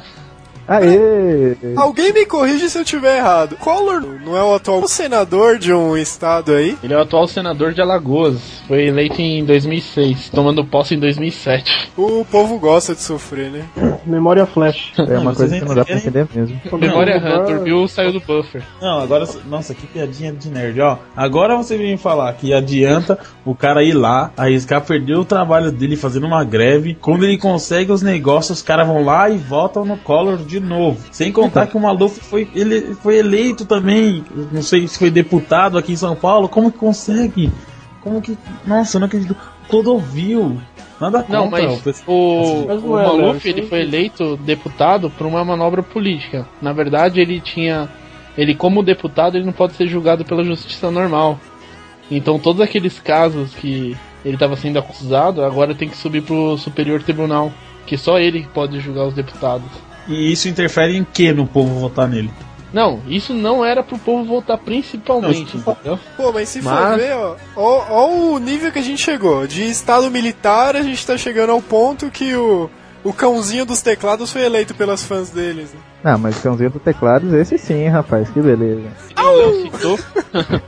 [0.73, 1.55] Aê!
[1.77, 3.57] Alguém me corrige se eu tiver errado.
[3.57, 6.79] Collor não é o atual senador de um estado aí?
[6.83, 8.63] Ele é o atual senador de Alagoas.
[8.67, 11.91] Foi eleito em 2006, tomando posse em 2007.
[11.97, 13.65] O povo gosta de sofrer, né?
[14.07, 14.93] Memória flash.
[14.97, 16.61] É uma vocês coisa que não dá pra entender mesmo.
[16.79, 17.87] Memória Não, Hunter, viu?
[17.87, 18.63] Saiu do buffer.
[18.81, 19.27] Não, agora.
[19.47, 20.99] Nossa, que piadinha de nerd, ó.
[21.15, 25.97] Agora você vem falar que adianta o cara ir lá, arriscar perder o trabalho dele
[25.97, 26.97] fazendo uma greve.
[27.01, 30.99] Quando ele consegue os negócios, os caras vão lá e votam no Collor de novo.
[31.11, 34.25] Sem contar que o Maluf foi, ele foi eleito também.
[34.53, 36.49] Não sei se foi deputado aqui em São Paulo.
[36.49, 37.51] Como que consegue?
[38.01, 38.37] Como que.
[38.67, 39.37] Nossa, eu não acredito.
[39.69, 40.61] Clodovil.
[41.01, 41.37] Nada contra.
[41.37, 46.47] Não, mas o pessoal- o, o Maluf ele foi eleito deputado por uma manobra política.
[46.61, 47.89] Na verdade, ele tinha.
[48.37, 51.39] Ele, como deputado, ele não pode ser julgado pela justiça normal.
[52.11, 57.03] Então, todos aqueles casos que ele estava sendo acusado, agora tem que subir pro Superior
[57.03, 57.53] Tribunal.
[57.87, 59.67] Que só ele pode julgar os deputados.
[60.13, 62.31] E isso interfere em que no povo votar nele?
[62.73, 65.99] Não, isso não era pro povo votar principalmente, Não, entendeu?
[66.17, 69.47] Pô, mas se for Mas- ver, ó, ó, ó o nível que a gente chegou.
[69.47, 72.71] De estado militar, a gente tá chegando ao ponto que o,
[73.05, 75.73] O cãozinho dos teclados foi eleito pelas fãs deles.
[75.73, 75.81] Né?
[76.05, 78.89] Não, mas cãozinho do teclados, esse sim, rapaz, que beleza.
[79.19, 79.99] O Léo citou.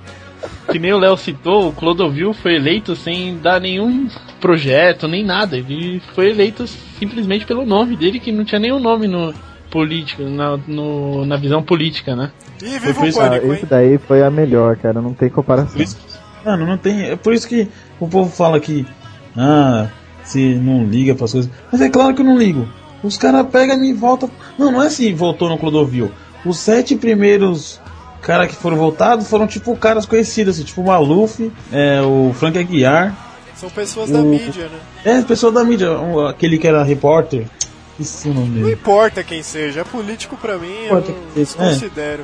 [0.71, 4.09] que nem o Léo citou, o Clodovil foi eleito sem dar nenhum
[4.41, 5.57] projeto, nem nada.
[5.57, 6.67] Ele foi eleito
[6.99, 9.33] simplesmente pelo nome dele, que não tinha nenhum nome no
[9.71, 12.31] político, na, no- na visão política, né?
[12.59, 13.69] Foi viva o isso- Ah, pânico, esse hein?
[13.69, 15.81] daí foi a melhor, cara, não tem comparação.
[15.81, 15.97] Isso
[16.45, 17.05] Mano, não tem.
[17.11, 17.67] É por isso que
[17.99, 18.87] o povo fala que.
[19.35, 19.89] Ah,
[20.23, 21.51] se não liga pras coisas.
[21.73, 22.69] Mas é claro que eu não ligo.
[23.03, 24.31] Os caras pegam e voltam.
[24.59, 26.11] Não, não é assim, voltou no Clodovil.
[26.45, 27.81] Os sete primeiros
[28.25, 32.59] caras que foram votados foram tipo caras conhecidos, assim, tipo o Maluf, é, o Frank
[32.59, 33.15] Aguiar.
[33.55, 34.79] São pessoas da O- mídia, né?
[35.19, 35.89] É, pessoa da mídia,
[36.29, 37.47] aquele que era repórter.
[37.99, 38.73] Esqueci o nome Não dele.
[38.73, 42.19] importa quem seja, é político pra mim, eu não quem seja, é.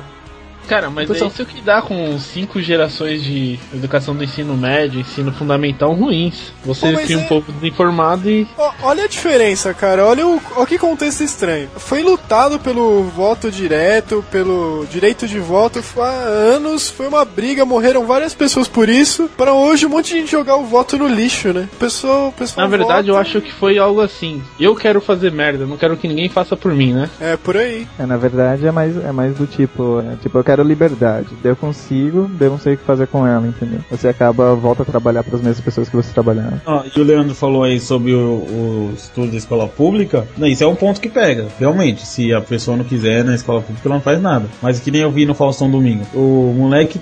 [0.67, 5.31] Cara, mas é isso que dá com cinco gerações de educação do ensino médio, ensino
[5.31, 6.53] fundamental ruins.
[6.65, 8.47] Você Pô, mas cria um é- povo desinformado e.
[8.81, 10.05] Olha a diferença, cara.
[10.05, 11.69] Olha o, ó que contexto estranho.
[11.75, 16.07] Foi lutado pelo voto direto, pelo direito de voto há
[16.55, 16.89] anos.
[16.89, 19.29] Foi uma briga, morreram várias pessoas por isso.
[19.35, 21.67] Pra hoje um monte de gente jogar o voto no lixo, né?
[21.79, 24.41] Pessoal, pessoal Na verdade, eu vota- acho que foi algo assim.
[24.59, 27.09] Eu quero fazer merda, não quero que ninguém faça por mim, né?
[27.19, 27.87] É, por aí.
[27.99, 31.27] É, na verdade é mais, é mais do tipo, é, tipo, eu quero liberdade.
[31.43, 33.79] Daí eu consigo, daí eu não sei o que fazer com ela, entendeu?
[33.89, 36.61] Você acaba, volta a trabalhar para as mesmas pessoas que você trabalhava.
[36.65, 40.27] Ah, e o Leandro falou aí sobre o, o estudo da escola pública.
[40.37, 42.05] Não, isso é um ponto que pega, realmente.
[42.05, 44.45] Se a pessoa não quiser na escola pública, ela não faz nada.
[44.61, 46.05] Mas que nem eu vi no Faustão Domingo.
[46.13, 46.99] O moleque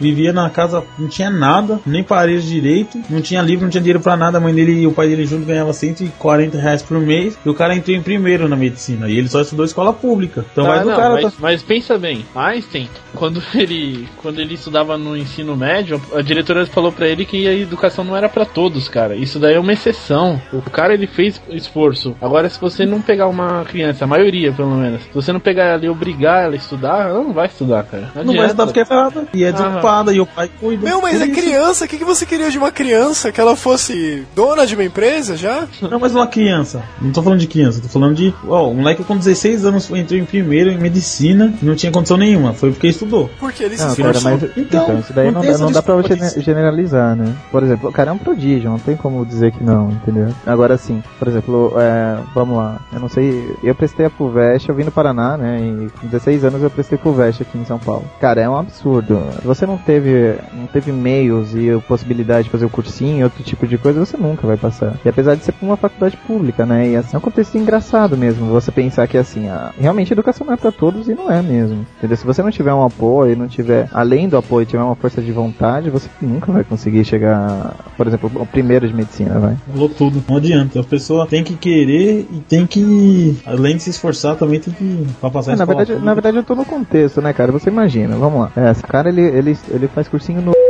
[0.00, 4.00] vivia na casa, não tinha nada, nem parede direito, não tinha livro, não tinha dinheiro
[4.00, 4.38] pra nada.
[4.38, 7.36] A mãe dele e o pai dele junto ganhavam 140 reais por mês.
[7.44, 9.08] E o cara entrou em primeiro na medicina.
[9.08, 10.44] E ele só estudou escola pública.
[10.52, 11.14] Então Tá, vai do não, cara.
[11.14, 16.20] mas, tá- mas pensa bem, Einstein, quando ele, quando ele estudava no ensino médio, a
[16.22, 19.16] diretora falou pra ele que a educação não era pra todos, cara.
[19.16, 20.40] Isso daí é uma exceção.
[20.52, 22.14] O cara ele fez esforço.
[22.20, 25.64] Agora, se você não pegar uma criança, a maioria pelo menos, se você não pegar
[25.64, 28.10] ela e obrigar ela a estudar, ela não vai estudar, cara.
[28.14, 28.46] Não vai adianta.
[28.46, 29.28] estudar porque é ferrada.
[29.34, 30.12] E é desocupada.
[30.12, 30.84] E o pai cuida.
[30.84, 31.84] Meu, mas é isso- criança.
[31.84, 33.32] O que, que você queria de uma criança?
[33.32, 35.66] Que ela fosse dona de uma empresa já?
[35.90, 36.82] Não, mas uma criança.
[37.00, 38.32] Não tô falando de criança, tô falando de.
[38.46, 41.90] Ó, o moleque com 16 anos foi- entrou em primeiro em medicina e não tinha
[41.92, 42.52] condição nenhuma.
[42.52, 43.30] Foi porque estudou.
[43.38, 44.22] Porque ele se Não, esforçou.
[44.22, 46.40] cara, mas Então, então, isso daí não dá, não dá pra disso.
[46.40, 47.34] generalizar, né?
[47.50, 50.28] Por exemplo, o cara é um prodígio, não tem como dizer que não, entendeu?
[50.46, 54.74] Agora sim, por exemplo, é, vamos lá, eu não sei, eu prestei a FUVEST, eu
[54.74, 55.60] vim do Paraná, né?
[55.60, 58.04] E com 16 anos eu prestei FUVEST aqui em São Paulo.
[58.20, 59.20] Cara, é um absurdo.
[59.40, 63.42] Se você não teve, não teve meios e a possibilidade de fazer o cursinho, outro
[63.42, 64.94] tipo de coisa, você nunca vai passar.
[65.04, 66.88] E apesar de ser uma faculdade pública, né?
[66.88, 70.46] E assim, é um contexto engraçado mesmo, você pensar que assim, a, realmente a educação
[70.46, 71.86] não é pra todos e não é mesmo.
[71.98, 72.16] Entendeu?
[72.16, 75.32] Se você não tiver um apoio, não tiver, além do apoio, tiver uma força de
[75.32, 79.56] vontade, você nunca vai conseguir chegar, por exemplo, ao primeiro de medicina, vai.
[79.70, 80.22] Falou tudo.
[80.28, 80.80] Não adianta.
[80.80, 83.36] A pessoa tem que querer e tem que.
[83.44, 85.06] Além de se esforçar, também tem que.
[85.20, 87.52] Pra passar É, na, verdade, na verdade eu tô no contexto, né, cara?
[87.52, 88.52] Você imagina, vamos lá.
[88.56, 90.52] É, esse cara ele, ele, ele faz cursinho no.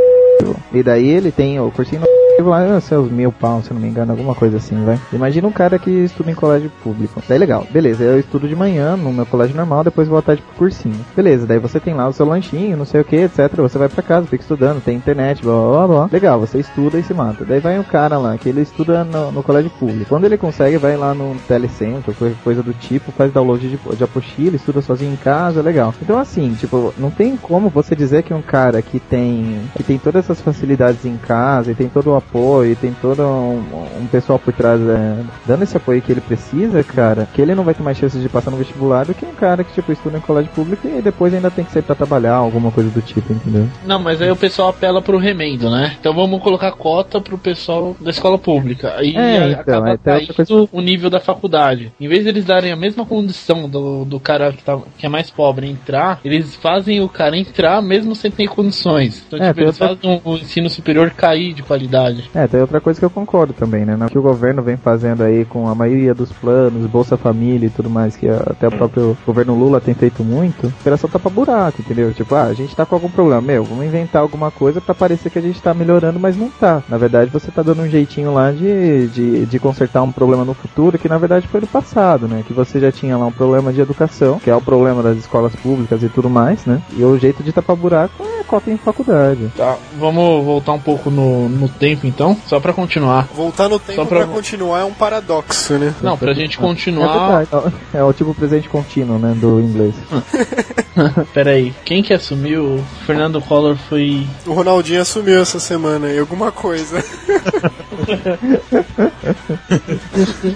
[0.72, 2.07] E daí ele tem o cursinho no.
[2.40, 4.98] Lá, seus mil pau, se não me engano, alguma coisa assim, vai.
[5.12, 7.20] Imagina um cara que estuda em colégio público.
[7.28, 10.42] Daí legal, beleza, eu estudo de manhã no meu colégio normal, depois vou à tarde
[10.42, 11.04] pro cursinho.
[11.16, 13.56] Beleza, daí você tem lá o seu lanchinho, não sei o que, etc.
[13.56, 16.08] Você vai pra casa, fica estudando, tem internet, blá blá blá.
[16.12, 17.44] Legal, você estuda e se mata.
[17.44, 20.08] Daí vai um cara lá, que ele estuda no, no colégio público.
[20.08, 24.54] Quando ele consegue, vai lá no telecentro, coisa do tipo, faz download de, de apostila,
[24.54, 25.92] estuda sozinho em casa, legal.
[26.00, 29.98] Então assim, tipo, não tem como você dizer que um cara que tem que tem
[29.98, 32.27] todas essas facilidades em casa e tem todo o apoio,
[32.64, 33.58] e tem todo um,
[34.02, 37.64] um pessoal por trás é, dando esse apoio que ele precisa, cara, que ele não
[37.64, 40.18] vai ter mais chances de passar no vestibular do que um cara que tipo estuda
[40.18, 43.32] em colégio público e depois ainda tem que sair pra trabalhar, alguma coisa do tipo,
[43.32, 43.66] entendeu?
[43.86, 45.96] Não, mas aí o pessoal apela pro remendo, né?
[45.98, 48.94] Então vamos colocar cota pro pessoal da escola pública.
[48.96, 51.92] Aí É, então, acaba é caindo o nível da faculdade.
[52.00, 55.08] Em vez de eles darem a mesma condição do, do cara que, tá, que é
[55.08, 59.22] mais pobre entrar, eles fazem o cara entrar mesmo sem ter condições.
[59.26, 62.17] Então, É, tipo, eles outra- fazem o ensino superior cair de qualidade.
[62.34, 63.96] É, tem outra coisa que eu concordo também, né?
[64.00, 67.70] O que o governo vem fazendo aí com a maioria dos planos, Bolsa Família e
[67.70, 71.30] tudo mais, que até o próprio governo Lula tem feito muito, a operação tá pra
[71.30, 72.12] buraco, entendeu?
[72.12, 75.30] Tipo, ah, a gente tá com algum problema, meu, vamos inventar alguma coisa pra parecer
[75.30, 76.82] que a gente tá melhorando, mas não tá.
[76.88, 80.54] Na verdade, você tá dando um jeitinho lá de, de, de consertar um problema no
[80.54, 82.42] futuro, que na verdade foi no passado, né?
[82.46, 85.54] Que você já tinha lá um problema de educação, que é o problema das escolas
[85.56, 86.82] públicas e tudo mais, né?
[86.96, 89.52] E o jeito de tapar buraco é cota em faculdade.
[89.56, 93.28] Tá, vamos voltar um pouco no, no tempo então, só pra continuar.
[93.34, 95.94] Voltar no tempo pra- continuar é um paradoxo, né?
[96.02, 97.38] Não, pra gente É continuar.
[97.44, 99.94] verdade, é o tipo presente contínuo, né, do inglês.
[101.32, 102.64] Pera aí, quem que assumiu?
[102.64, 104.26] O Fernando Collor foi.
[104.46, 107.02] O Ronaldinho assumiu essa semana aí alguma coisa.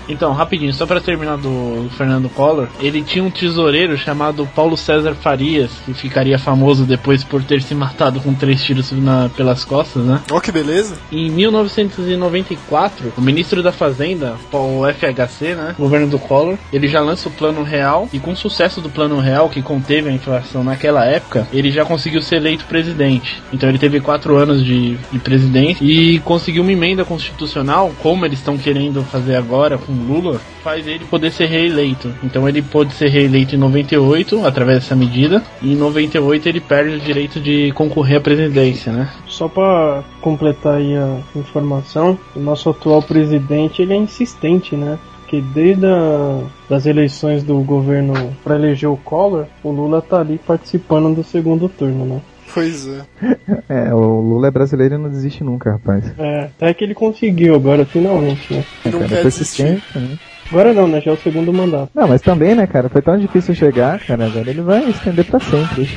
[0.09, 5.15] Então, rapidinho, só pra terminar do Fernando Collor, ele tinha um tesoureiro chamado Paulo César
[5.15, 10.05] Farias, que ficaria famoso depois por ter se matado com três tiros na- pelas costas,
[10.05, 10.21] né?
[10.31, 10.97] Ó, que beleza.
[11.11, 17.29] Em 1994, o ministro da Fazenda, o FHC, né, governo do Collor, ele já lança
[17.29, 21.05] o Plano Real e com o sucesso do Plano Real, que conteve a inflação naquela
[21.05, 23.43] época, ele já conseguiu ser eleito presidente.
[23.53, 28.39] Então ele teve quatro anos de, de presidente e conseguiu uma emenda constitucional, como eles
[28.39, 32.13] estão querendo fazer agora com Lula, faz ele poder ser reeleito.
[32.23, 36.97] Então ele pôde ser reeleito em 98 através dessa medida e em 98 ele perde
[36.97, 39.11] o direito de concorrer à presidência, né?
[39.27, 44.99] Só pra completar aí a informação, o nosso atual presidente ele é insistente, né?
[45.29, 48.15] Que desde a, das eleições do governo
[48.45, 52.21] para eleger o Collor, o Lula tá ali participando do segundo turno, né?
[52.53, 53.01] Pois é.
[53.69, 56.05] É, o Lula é brasileiro e não desiste nunca, rapaz.
[56.19, 58.65] É, até que ele conseguiu agora, finalmente, né?
[58.85, 59.65] É, Não cara, quer
[59.95, 60.19] né?
[60.51, 61.01] Agora não, né?
[61.01, 61.89] Já é o segundo mandato.
[61.95, 62.91] Não, mas também, né, cara?
[62.91, 64.27] Foi tão difícil chegar, cara.
[64.27, 65.89] Agora ele vai estender pra sempre.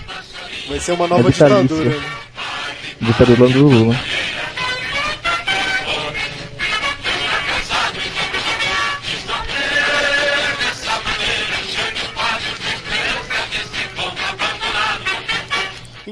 [0.70, 1.64] Vai ser uma nova É vitalício.
[1.64, 1.90] ditadura.
[1.90, 2.06] né?
[3.02, 3.96] Ditadura do Lula.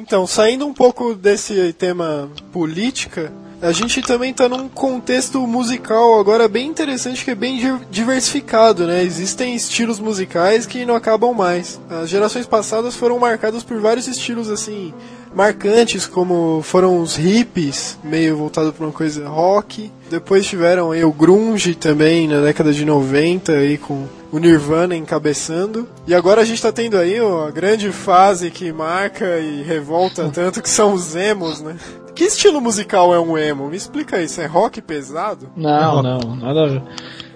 [0.05, 6.45] Então, saindo um pouco desse tema política, a gente também tá num contexto musical agora
[6.49, 9.01] bem interessante, que é bem di- diversificado, né?
[9.01, 11.79] Existem estilos musicais que não acabam mais.
[11.89, 14.93] As gerações passadas foram marcadas por vários estilos assim
[15.35, 19.91] marcantes, como foram os hippies, meio voltado para uma coisa rock.
[20.09, 25.87] Depois tiveram aí o grunge também na década de 90 aí com o Nirvana encabeçando.
[26.07, 30.29] E agora a gente tá tendo aí ó, a grande fase que marca e revolta
[30.33, 31.75] tanto que são os emos, né?
[32.15, 33.69] Que estilo musical é um emo?
[33.69, 35.49] Me explica isso, é rock pesado?
[35.55, 36.83] Não, não, nada a ver.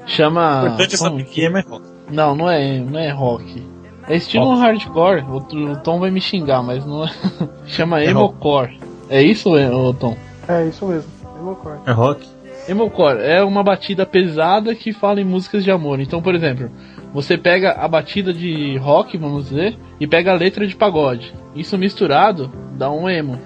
[0.06, 0.62] Chama.
[0.62, 1.86] O importante é saber que é mais rock.
[2.10, 3.64] Não, não é, não é rock.
[4.08, 5.24] É estilo hardcore.
[5.24, 5.38] O,
[5.72, 7.12] o Tom vai me xingar, mas não é.
[7.68, 8.80] Chama É emocore.
[9.10, 10.18] É isso, ô, Tom?
[10.48, 11.12] É, isso mesmo.
[11.24, 11.82] Eu concordo.
[11.86, 12.28] É rock.
[12.68, 16.00] Emocore é uma batida pesada que fala em músicas de amor.
[16.02, 16.70] Então, por exemplo,
[17.14, 21.34] você pega a batida de rock, vamos dizer, e pega a letra de pagode.
[21.56, 23.40] Isso misturado dá um emo.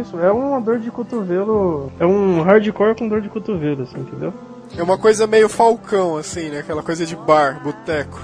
[0.00, 1.92] Isso, é uma dor de cotovelo.
[2.00, 4.32] É um hardcore com dor de cotovelo, assim, entendeu?
[4.76, 6.60] É uma coisa meio falcão, assim, né?
[6.60, 8.18] Aquela coisa de bar, boteco.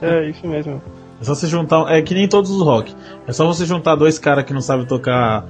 [0.00, 0.80] É, isso mesmo.
[1.20, 1.90] É só você juntar.
[1.92, 2.94] É que nem todos os rock.
[3.26, 5.46] É só você juntar dois caras que não sabem tocar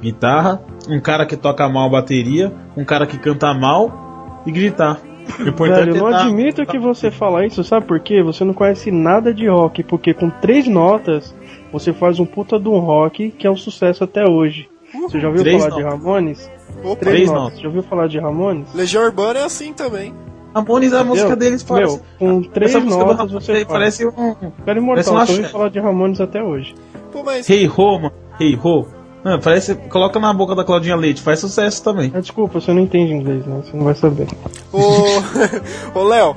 [0.00, 4.98] guitarra, um cara que toca mal bateria, um cara que canta mal e gritar.
[5.38, 8.22] O importante Velho, eu não é admito que você fala isso, sabe por quê?
[8.22, 11.34] Você não conhece nada de rock, porque com três notas
[11.72, 14.68] você faz um puta de um rock que é um sucesso até hoje.
[14.92, 16.00] Você já ouviu Três falar de notas.
[16.00, 16.50] Ramones?
[16.82, 17.42] Opa, Três, Três notas.
[17.44, 17.60] notas.
[17.60, 18.74] Já ouviu falar de Ramones?
[18.74, 20.12] Legião Urbana é assim também.
[20.54, 21.96] Ramones, a música deles parece.
[21.96, 24.12] Meu, com três essa música do notas Ramones você parece um.
[24.12, 25.52] Cara parece imortal, uma só ouvi axé.
[25.52, 26.74] falar de Ramones até hoje.
[27.12, 28.12] Pô, mas Hey ho, mano.
[28.40, 28.99] Hey ho.
[29.24, 29.74] Mano, parece.
[29.74, 32.10] Coloca na boca da Claudinha Leite, faz sucesso também.
[32.14, 33.60] Ah, desculpa, você não entende inglês, né?
[33.62, 34.26] Você não vai saber.
[34.72, 34.80] Ô,
[35.98, 36.36] ô Léo,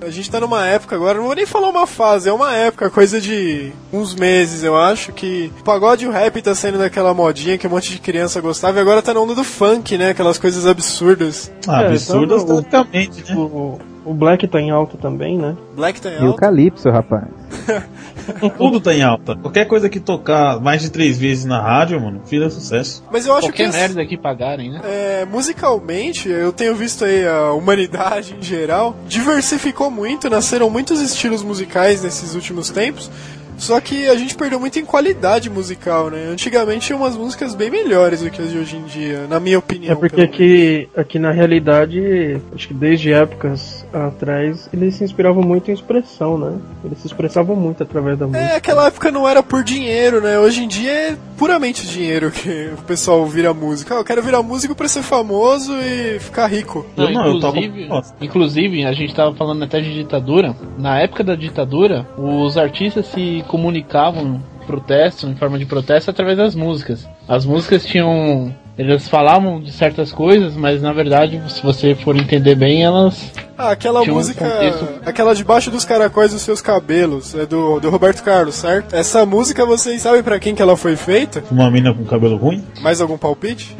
[0.00, 2.90] a gente tá numa época agora, não vou nem falar uma fase, é uma época,
[2.90, 7.12] coisa de uns meses, eu acho, que o pagode e o rap tá saindo daquela
[7.12, 10.10] modinha que um monte de criança gostava e agora tá na onda do funk, né?
[10.10, 11.52] Aquelas coisas absurdas.
[11.68, 13.08] Ah, É, absurdo então, né?
[13.36, 15.56] O, o Black tá em alta também, né?
[15.76, 16.40] Black tá em E o alta.
[16.40, 17.24] Calypso, rapaz.
[18.56, 19.36] Tudo tá em alta.
[19.36, 23.02] Qualquer coisa que tocar mais de três vezes na rádio, mano, vira sucesso.
[23.10, 24.80] Mas eu acho Qualquer que merda que pagarem, né?
[24.84, 31.42] é, musicalmente, eu tenho visto aí a humanidade em geral diversificou muito, nasceram muitos estilos
[31.42, 33.10] musicais nesses últimos tempos.
[33.56, 36.26] Só que a gente perdeu muito em qualidade musical, né?
[36.30, 39.58] Antigamente tinha umas músicas bem melhores do que as de hoje em dia, na minha
[39.58, 39.92] opinião.
[39.92, 45.70] É porque aqui, aqui na realidade, acho que desde épocas atrás, eles se inspiravam muito
[45.70, 46.58] em expressão, né?
[46.84, 48.44] Eles se expressavam muito através da música.
[48.44, 50.38] É, aquela época não era por dinheiro, né?
[50.38, 53.94] Hoje em dia é puramente dinheiro que o pessoal vira música.
[53.94, 56.86] Ah, eu quero virar músico pra ser famoso e ficar rico.
[56.96, 58.14] Não, Eu não, eu inclusive, Nossa.
[58.20, 60.54] inclusive, a gente tava falando até de ditadura.
[60.78, 66.54] Na época da ditadura, os artistas se comunicavam protesto, em forma de protesto, através das
[66.54, 67.06] músicas.
[67.28, 68.54] As músicas tinham.
[68.78, 73.30] Eles falavam de certas coisas, mas na verdade, se você for entender bem, elas.
[73.58, 74.48] Ah, aquela um música.
[74.48, 74.88] contexto.
[75.04, 78.96] Aquela debaixo dos caracóis dos seus cabelos, é do, do Roberto Carlos, certo?
[78.96, 81.44] Essa música vocês sabem pra quem que ela foi feita?
[81.50, 82.64] Uma mina com cabelo ruim?
[82.80, 83.76] Mais algum palpite?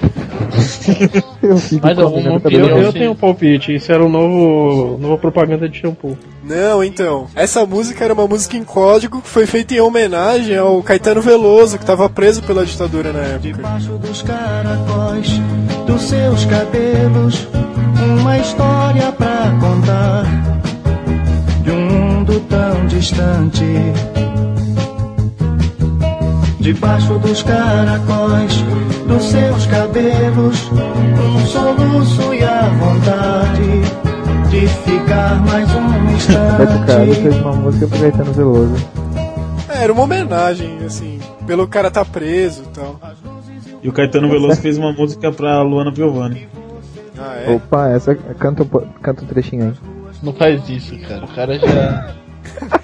[1.43, 2.69] Eu fico a alguma opinião?
[2.69, 2.99] Eu, eu sim.
[2.99, 6.17] tenho um palpite, isso era um novo nova propaganda de shampoo.
[6.45, 7.27] Não, então.
[7.35, 11.77] Essa música era uma música em código que foi feita em homenagem ao Caetano Veloso,
[11.79, 13.53] que estava preso pela ditadura na época.
[13.53, 15.41] Debaixo dos caracóis
[15.87, 17.49] dos seus cabelos,
[18.21, 20.25] uma história pra contar
[21.63, 23.65] de um mundo tão distante.
[26.63, 28.63] Debaixo dos caracóis
[29.09, 33.81] dos seus cabelos, um soluço e a vontade
[34.49, 35.83] de ficar mais um
[36.57, 37.41] Beto Carlos fez instante.
[37.41, 38.75] uma música pro Caetano Veloso.
[39.69, 43.01] É, era uma homenagem, assim, pelo cara tá preso e tal.
[43.83, 46.47] E o Caetano Veloso fez uma música pra Luana Piovani.
[47.19, 47.51] Ah, é?
[47.57, 48.65] Opa, essa canta,
[49.03, 49.75] canta um trechinho aí.
[50.23, 51.25] Não faz isso, cara.
[51.25, 52.15] O cara já.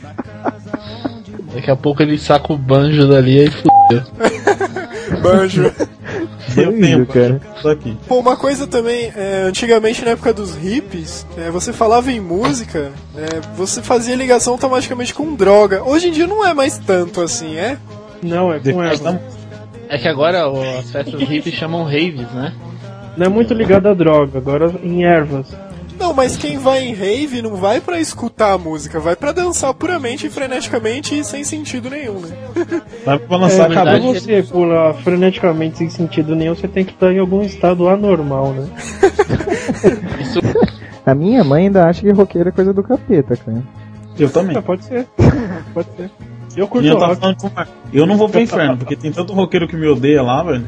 [1.58, 4.04] Daqui a pouco ele saca o banjo dali e fudeu.
[5.20, 5.64] Banjo.
[6.56, 7.40] Eu Isso, tenho, cara.
[7.60, 7.98] Só aqui.
[8.06, 12.92] Pô, uma coisa também, é, antigamente na época dos hippies, é, você falava em música,
[13.16, 15.82] é, você fazia ligação automaticamente com droga.
[15.82, 17.76] Hoje em dia não é mais tanto assim, é?
[18.22, 19.20] Não, é com da
[19.88, 22.54] É que agora ó, as festas hippies chamam raves, né?
[23.16, 25.48] Não é muito ligado à droga, agora em ervas.
[25.98, 29.74] Não, mas quem vai em rave não vai pra escutar a música, vai pra dançar
[29.74, 32.28] puramente e freneticamente e sem sentido nenhum, né?
[33.04, 34.24] Vai pra É, lançar a pra verdade, cabeça.
[34.26, 38.68] você pular freneticamente sem sentido nenhum, você tem que estar em algum estado anormal, né?
[40.20, 40.40] Isso
[41.04, 43.62] A minha mãe ainda acha que roqueiro é coisa do capeta, cara.
[44.18, 44.56] Eu também.
[44.56, 45.06] É, pode ser.
[45.72, 46.10] Pode ser.
[46.56, 47.20] Eu E curto eu tava rock.
[47.20, 47.50] falando com
[47.92, 50.66] Eu não vou pro inferno, porque tem tanto roqueiro que me odeia lá, velho.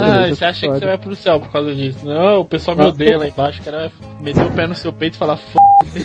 [0.00, 2.04] Ah, você acha que você vai pro céu por causa disso?
[2.04, 4.92] Não, o pessoal me odeia lá embaixo, o cara vai meter o pé no seu
[4.92, 5.56] peito e falar f.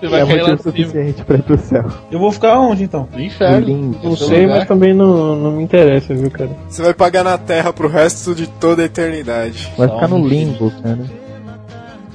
[0.00, 0.72] Você vai É cair lá em cima.
[0.72, 1.84] suficiente pra ir pro céu.
[2.10, 3.08] Eu vou ficar onde então?
[3.12, 3.96] No inferno.
[4.02, 4.58] Não sei, lugar.
[4.58, 6.50] mas também não, não me interessa, viu, cara?
[6.68, 9.72] Você vai pagar na terra pro resto de toda a eternidade.
[9.78, 10.98] Vai Só ficar no limbo, cara.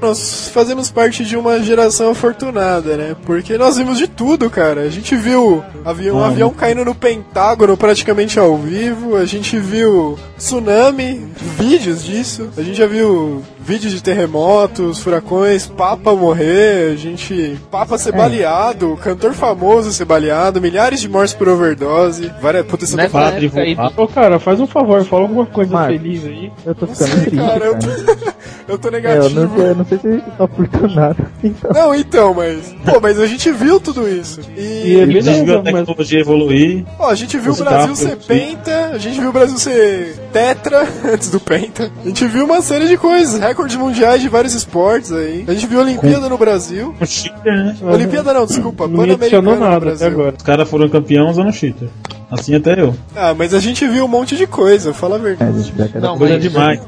[0.02, 3.16] Nós fazemos parte de uma geração afortunada, né?
[3.26, 4.82] Porque nós vimos de tudo, cara.
[4.82, 9.16] A gente viu avião, um avião caindo no Pentágono praticamente ao vivo.
[9.18, 12.50] A gente viu tsunami, vídeos disso.
[12.58, 16.94] A gente já viu vídeos de terremotos, furacões, Papa morrer.
[16.94, 17.60] A gente.
[17.70, 18.18] Papa ser É.
[18.18, 22.32] baleado, cantor famoso ser baleado, milhares de mortes por overdose.
[22.42, 22.66] Várias.
[22.96, 23.32] Nessa falando.
[23.52, 23.78] Padre.
[23.98, 25.98] Ô, cara, faz um favor, fala alguma coisa Marcos.
[25.98, 26.52] feliz aí.
[26.66, 27.50] Eu tô ficando sei, triste, cara.
[27.60, 27.66] cara.
[27.66, 27.88] Eu tô,
[28.74, 29.40] eu tô É, eu, negativo.
[29.58, 31.25] não, eu não sei se a gente tá afortunado.
[31.43, 32.73] Então, Não, então, mas.
[32.86, 34.41] Pô, mas a gente viu tudo isso.
[34.58, 34.99] E E.
[34.99, 36.86] é A viu a mas- tecnologia evoluir.
[36.99, 40.17] Ó, a gente viu o Brasil tá, ser penta, a gente viu o Brasil ser
[40.32, 41.91] tetra antes do penta.
[42.04, 45.43] A gente viu uma série de coisas, recordes mundiais de vários esportes aí.
[45.47, 46.93] A gente viu a Olimpíada no Brasil.
[47.02, 47.75] Um cheater, né?
[47.82, 50.08] Olimpíada não, desculpa, Não me Pan-Americana adicionou no nada até Brasil.
[50.08, 50.36] agora.
[50.38, 51.89] Os caras foram campeão usando cheater.
[52.32, 52.93] Assim até eu.
[53.15, 55.52] Ah, mas a gente viu um monte de coisa, fala a é, verdade.
[55.58, 56.80] a gente vê cada Não, Coisa mas- demais.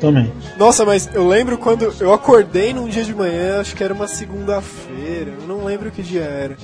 [0.00, 0.32] Também.
[0.56, 4.06] Nossa, mas eu lembro quando eu acordei num dia de manhã, acho que era uma
[4.06, 6.56] segunda-feira, eu não lembro que dia era.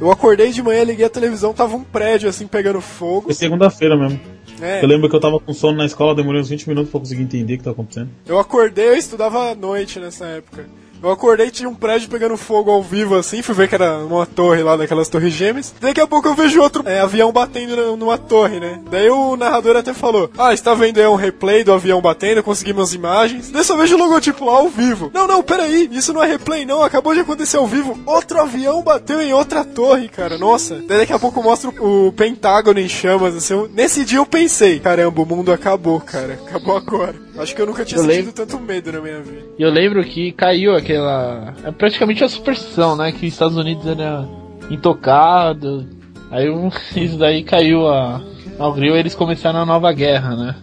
[0.00, 3.22] Eu acordei de manhã, liguei a televisão, tava um prédio assim pegando fogo.
[3.22, 4.20] Foi segunda-feira mesmo.
[4.60, 7.00] É, Eu lembro que eu tava com sono na escola, demorei uns 20 minutos pra
[7.00, 8.08] conseguir entender o que tá acontecendo.
[8.26, 10.66] Eu acordei, eu estudava à noite nessa época.
[11.02, 13.98] Eu acordei e tinha um prédio pegando fogo ao vivo assim, fui ver que era
[13.98, 15.72] uma torre lá, daquelas torres gêmeas.
[15.80, 18.80] Daqui a pouco eu vejo outro é, avião batendo numa torre, né?
[18.90, 22.94] Daí o narrador até falou: Ah, está vendo aí um replay do avião batendo, conseguimos
[22.94, 23.50] imagens.
[23.50, 25.10] Daí só vejo o logotipo lá ao vivo.
[25.14, 27.98] Não, não, peraí, isso não é replay não, acabou de acontecer ao vivo.
[28.04, 30.76] Outro avião bateu em outra torre, cara, nossa.
[30.86, 33.68] Daí daqui a pouco mostra o, o Pentágono em chamas, assim.
[33.72, 37.14] Nesse dia eu pensei: Caramba, o mundo acabou, cara, acabou agora.
[37.38, 39.46] Acho que eu nunca tinha Eu sentido lembro- tanto medo na minha vida.
[39.56, 41.54] E eu lembro que caiu aquela.
[41.64, 43.12] É praticamente a superstição, né?
[43.12, 44.24] Que os Estados Unidos era
[44.70, 45.86] intocado.
[46.30, 48.20] Aí um- isso daí caiu a,
[48.58, 50.54] ao gril e eles começaram a nova guerra, né?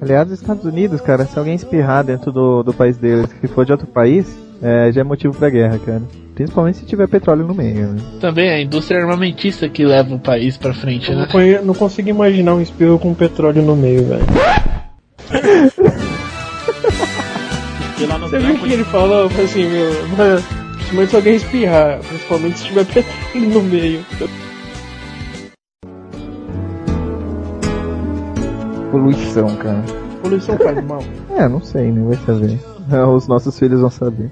[0.00, 3.64] Aliás, os Estados Unidos, cara, se alguém espirrar dentro do, do país deles, que for
[3.64, 6.02] de outro país, é, já é motivo pra guerra, cara.
[6.34, 8.00] Principalmente se tiver petróleo no meio, né?
[8.20, 11.22] Também a indústria armamentista que leva o país pra frente, Eu né?
[11.22, 14.24] não, conhe- não consigo imaginar um espirro com petróleo no meio, velho.
[18.02, 19.30] Porque lá no Você viu o que ele falou?
[19.30, 19.90] Foi assim, meu.
[20.16, 24.04] Mas, principalmente se alguém espirrar, principalmente se tiver petróleo no meio.
[28.90, 29.84] Poluição, cara.
[30.20, 31.02] Poluição faz mal.
[31.30, 32.02] É, não sei, né?
[32.04, 32.58] Vai saber.
[33.14, 34.30] Os nossos filhos vão saber.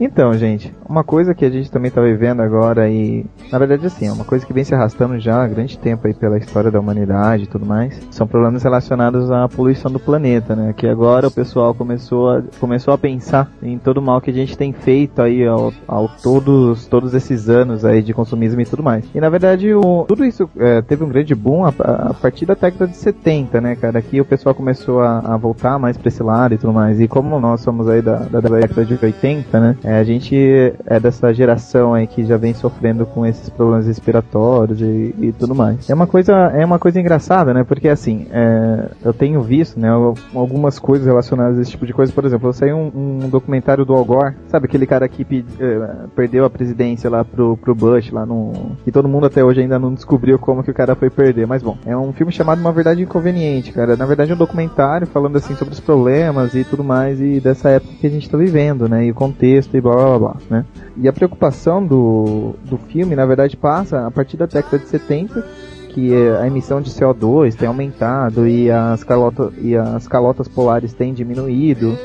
[0.00, 4.06] Então, gente, uma coisa que a gente também tá vivendo agora e, na verdade, assim,
[4.06, 6.80] é uma coisa que vem se arrastando já há grande tempo aí pela história da
[6.80, 10.72] humanidade e tudo mais, são problemas relacionados à poluição do planeta, né?
[10.76, 14.34] Que agora o pessoal começou a, começou a pensar em todo o mal que a
[14.34, 18.82] gente tem feito aí ao, ao todos, todos esses anos aí de consumismo e tudo
[18.82, 19.04] mais.
[19.14, 22.54] E, na verdade, o, tudo isso é, teve um grande boom a, a partir da
[22.54, 24.00] década de 70, né, cara?
[24.00, 27.00] Que o pessoal começou a, a voltar mais pra esse lado e tudo mais.
[27.00, 29.76] E como nós somos aí da, da década de 80, né?
[29.84, 34.80] é, a gente é dessa geração aí que já vem sofrendo com esses problemas respiratórios
[34.80, 35.88] e, e tudo mais.
[35.88, 37.64] É uma coisa, é uma coisa engraçada, né?
[37.64, 39.88] Porque assim, é, eu tenho visto, né,
[40.34, 42.12] algumas coisas relacionadas a esse tipo de coisa.
[42.12, 45.26] Por exemplo, eu saí um, um documentário do Al Gore, sabe aquele cara que
[45.60, 48.52] eh, perdeu a presidência lá pro, pro Bush, lá no.
[48.84, 51.46] que todo mundo até hoje ainda não descobriu como que o cara foi perder.
[51.46, 53.96] Mas bom, é um filme chamado Uma Verdade Inconveniente, cara.
[53.96, 57.70] Na verdade é um documentário falando assim sobre os problemas e tudo mais e dessa
[57.70, 59.04] época que a gente tá vivendo, né?
[59.04, 60.64] E o contexto e blá blá, blá né?
[60.96, 65.44] E a preocupação do, do filme, na verdade, passa a partir da década de 70
[65.88, 70.92] que eh, a emissão de CO2 tem aumentado e as, calota, e as calotas polares
[70.92, 71.96] têm diminuído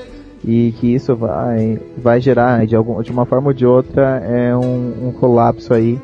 [0.43, 4.55] e que isso vai, vai gerar de, algum, de uma forma ou de outra é
[4.55, 5.99] um, um colapso aí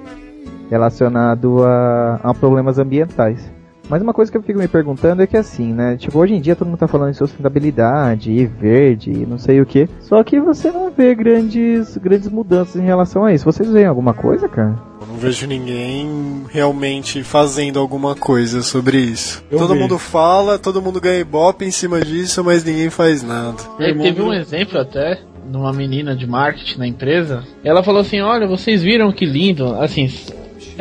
[0.70, 3.59] relacionado a, a problemas ambientais.
[3.90, 5.98] Mas uma coisa que eu fico me perguntando é que assim, né?
[5.98, 9.60] Tipo, hoje em dia todo mundo tá falando em sustentabilidade e verde e não sei
[9.60, 9.90] o que.
[10.00, 13.46] Só que você não vê grandes, grandes mudanças em relação a isso.
[13.46, 14.78] Vocês veem alguma coisa, cara?
[15.02, 19.44] Eu não vejo ninguém realmente fazendo alguma coisa sobre isso.
[19.50, 19.82] Eu todo vejo.
[19.82, 23.58] mundo fala, todo mundo ganha ibope em cima disso, mas ninguém faz nada.
[23.80, 25.20] É, teve um exemplo até
[25.50, 27.44] de uma menina de marketing na empresa.
[27.64, 29.74] Ela falou assim: Olha, vocês viram que lindo.
[29.76, 30.08] Assim,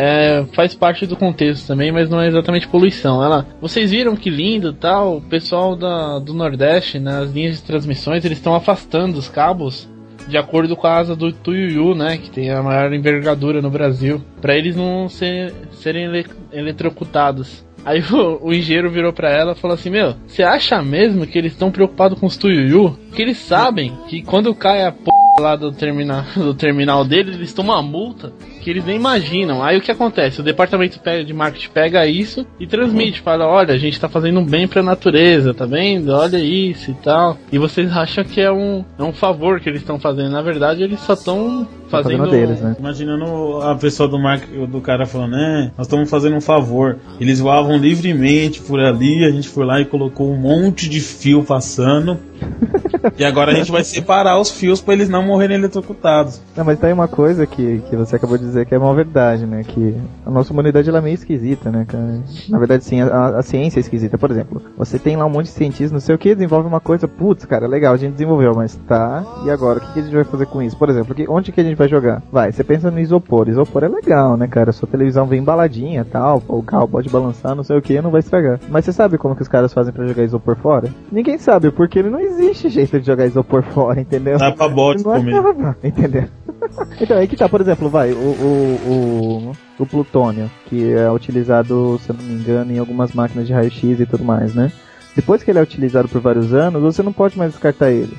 [0.00, 3.20] é, faz parte do contexto também, mas não é exatamente poluição.
[3.20, 5.16] Ela, vocês viram que lindo tal.
[5.16, 9.88] O pessoal da, do Nordeste, nas linhas de transmissões, eles estão afastando os cabos.
[10.28, 12.16] De acordo com a asa do Tuiuiu, né?
[12.16, 14.22] Que tem a maior envergadura no Brasil.
[14.40, 17.66] Pra eles não ser, serem ele, eletrocutados.
[17.84, 21.36] Aí o, o engenheiro virou pra ela e falou assim: Meu, você acha mesmo que
[21.36, 22.96] eles estão preocupados com os Tuiuiu?
[23.16, 27.52] Que eles sabem que quando cai a p lá do terminal, do terminal deles, eles
[27.52, 29.62] tomam uma multa que eles nem imaginam.
[29.62, 30.40] Aí o que acontece?
[30.40, 34.44] O departamento de marketing pega isso e transmite, fala: Olha, a gente tá fazendo um
[34.44, 36.10] bem pra natureza, tá vendo?
[36.10, 37.38] Olha isso e tal.
[37.50, 40.30] E vocês acham que é um, é um favor que eles estão fazendo.
[40.30, 42.18] Na verdade, eles só estão fazendo.
[42.18, 42.76] fazendo deles, né?
[42.78, 45.72] Imaginando a pessoa do marketing do cara falando, né?
[45.76, 46.96] Nós estamos fazendo um favor.
[47.20, 51.42] Eles voavam livremente por ali, a gente foi lá e colocou um monte de fio
[51.42, 52.18] passando.
[53.18, 56.40] e agora a gente vai separar os fios para eles não morrerem eletrocutados.
[56.56, 59.46] Não, mas tem uma coisa que, que você acabou de dizer que é uma verdade,
[59.46, 59.64] né?
[59.64, 62.22] Que a nossa humanidade ela é meio esquisita, né, cara?
[62.48, 64.18] Na verdade, sim, a, a ciência é esquisita.
[64.18, 66.80] Por exemplo, você tem lá um monte de cientistas, não sei o que, desenvolve uma
[66.80, 69.78] coisa, putz, cara, legal, a gente desenvolveu, mas tá, e agora?
[69.78, 70.76] O que, que a gente vai fazer com isso?
[70.76, 72.22] Por exemplo, que, onde que a gente vai jogar?
[72.30, 73.48] Vai, você pensa no isopor.
[73.48, 74.72] Isopor é legal, né, cara?
[74.72, 78.20] Sua televisão vem embaladinha tal, o carro pode balançar, não sei o que, não vai
[78.20, 78.58] estragar.
[78.68, 80.88] Mas você sabe como que os caras fazem pra jogar isopor fora?
[81.10, 84.38] Ninguém sabe, porque ele não existe jeito de jogar isopor fora, entendeu?
[84.38, 86.24] Dá pra bode Não é nada, entendeu?
[87.00, 91.98] então, aí que tá, por exemplo, vai, o, o, o, o plutônio, que é utilizado,
[92.00, 94.72] se eu não me engano, em algumas máquinas de raio-x e tudo mais, né?
[95.14, 98.16] Depois que ele é utilizado por vários anos, você não pode mais descartar ele.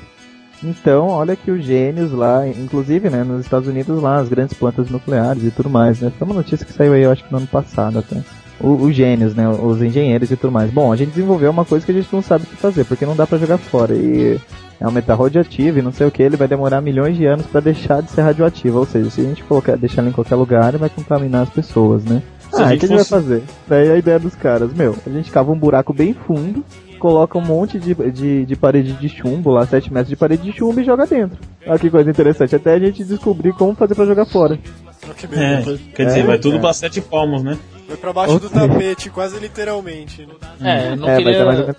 [0.62, 4.90] Então, olha que os gênios lá, inclusive, né, nos Estados Unidos lá, as grandes plantas
[4.90, 6.12] nucleares e tudo mais, né?
[6.18, 8.16] Foi uma notícia que saiu aí, eu acho que no ano passado até.
[8.60, 10.70] O- os gênios, né, os engenheiros e tudo mais.
[10.70, 13.06] Bom, a gente desenvolveu uma coisa que a gente não sabe o que fazer, porque
[13.06, 13.94] não dá pra jogar fora.
[13.94, 14.38] E
[14.78, 17.46] é um metal radioativo e não sei o que, ele vai demorar milhões de anos
[17.46, 18.78] pra deixar de ser radioativo.
[18.80, 21.48] Ou seja, se a gente colocar, deixar ele em qualquer lugar, ele vai contaminar as
[21.48, 22.22] pessoas, né?
[22.52, 23.42] Se ah, o que a gente vai fosse- fazer?
[23.66, 26.62] Daí a ideia dos caras, meu, a gente cava um buraco bem fundo,
[27.00, 30.56] coloca um monte de, de, de parede de chumbo lá, 7 metros de parede de
[30.56, 31.38] chumbo e joga dentro.
[31.66, 34.58] Olha que coisa interessante, até a gente descobrir como fazer pra jogar fora.
[35.22, 35.80] É, beleza.
[35.94, 36.60] quer dizer, É, vai tudo é.
[36.60, 37.58] pra sete palmos, né?
[37.88, 40.28] Foi pra baixo do tapete, quase literalmente.
[40.60, 40.88] Né?
[40.88, 41.50] É, eu não é, queria.
[41.50, 41.74] assim.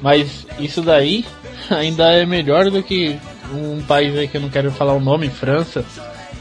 [0.00, 1.24] Mas isso daí
[1.70, 3.16] ainda é melhor do que
[3.54, 5.84] um país aí que eu não quero falar o nome, França,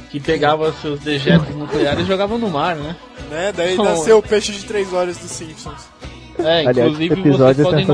[0.09, 2.95] que pegava seus dejetos nucleares e jogava no mar, né?
[3.29, 3.53] né?
[3.55, 5.87] Daí nasceu o peixe de 3 horas dos Simpsons.
[6.39, 7.87] É, Aliás, inclusive vocês é podem,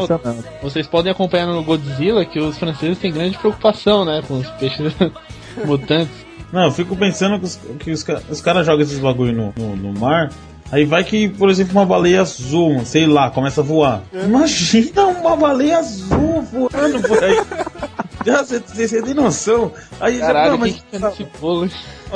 [0.62, 4.94] vocês podem acompanhar no Godzilla que os franceses têm grande preocupação, né, com os peixes
[5.66, 6.26] mutantes.
[6.52, 9.76] Não, eu fico pensando que os, que os, os caras jogam esses bagulho no, no,
[9.76, 10.30] no mar.
[10.72, 14.04] Aí vai que, por exemplo, uma baleia azul, sei lá, começa a voar.
[14.14, 17.36] Imagina uma baleia azul voando por aí.
[18.26, 19.72] Já, Você tem noção?
[20.00, 21.70] Aí já, Caralho, não, quem mas que tá nesse bolo?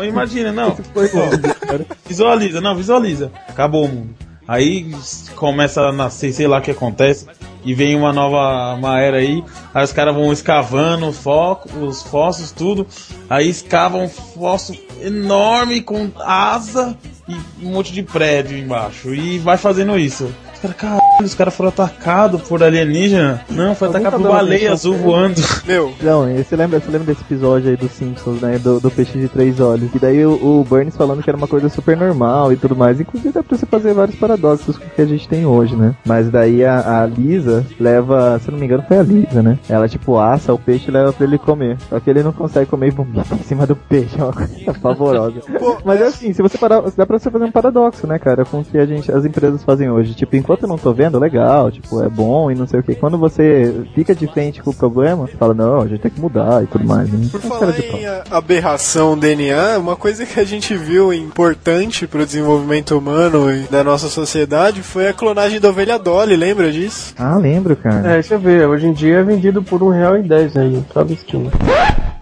[0.04, 0.70] Imagina, não.
[0.94, 3.32] Bom, Visualiza, não, visualiza.
[3.48, 4.16] Acabou o mundo.
[4.48, 4.92] Aí
[5.36, 7.28] começa a nascer, sei lá o que acontece.
[7.64, 9.44] E vem uma nova uma era aí.
[9.74, 12.86] Aí os caras vão escavando os, focos, os fossos, tudo.
[13.30, 16.96] Aí escavam um fosso enorme com asa
[17.28, 17.34] e
[17.66, 19.16] um monte de prédio embaixo.
[19.16, 20.32] E vai fazendo isso.
[20.74, 23.42] Cara, caralho, os caras foram atacados por alienígena.
[23.50, 25.42] Não, foi atacado por baleia azul voando.
[25.66, 28.58] Meu, Não, você lembra, você lembra desse episódio aí dos Simpsons, né?
[28.58, 29.90] Do, do peixe de três olhos.
[29.94, 33.00] E daí o, o Burns falando que era uma coisa super normal e tudo mais.
[33.00, 35.96] Inclusive dá pra você fazer vários paradoxos com o que a gente tem hoje, né?
[36.06, 39.58] Mas daí a, a Lisa leva, se eu não me engano, foi a Lisa, né?
[39.70, 41.78] Ela tipo assa o peixe e leva pra ele comer.
[41.90, 44.20] Só que ele não consegue comer e vomita em cima do peixe.
[44.20, 45.42] É uma coisa pavorosa.
[45.60, 48.60] Pô, Mas assim, se você parar, dá pra você fazer um paradoxo, né, cara, com
[48.60, 50.14] o que a gente, as empresas fazem hoje.
[50.14, 52.96] Tipo, enquanto eu não tô vendo, legal, tipo, é bom e não sei o que.
[52.96, 56.64] Quando você fica de frente com o problema, fala, não, a gente tem que mudar
[56.64, 57.12] e tudo mais.
[57.12, 57.28] Né?
[57.32, 62.98] Por Então, falar em aberração DNA, uma coisa que a gente viu importante pro desenvolvimento
[62.98, 67.14] humano e da nossa sociedade foi a clonagem da ovelha Dolly, lembra disso?
[67.18, 68.12] Ah, lembro, cara.
[68.12, 70.84] É, deixa eu ver, hoje em dia é vendido por um real e dez aí,
[70.94, 71.52] só esquina.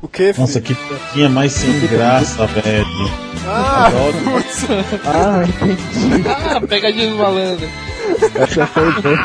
[0.01, 0.34] O que?
[0.38, 2.86] Nossa, que piadinha mais sem graça, velho.
[3.47, 3.89] Ah.
[5.05, 6.27] Ah, entendi.
[6.27, 7.67] Ah, pegadinha do malandro.
[8.36, 9.18] Essa foi bem.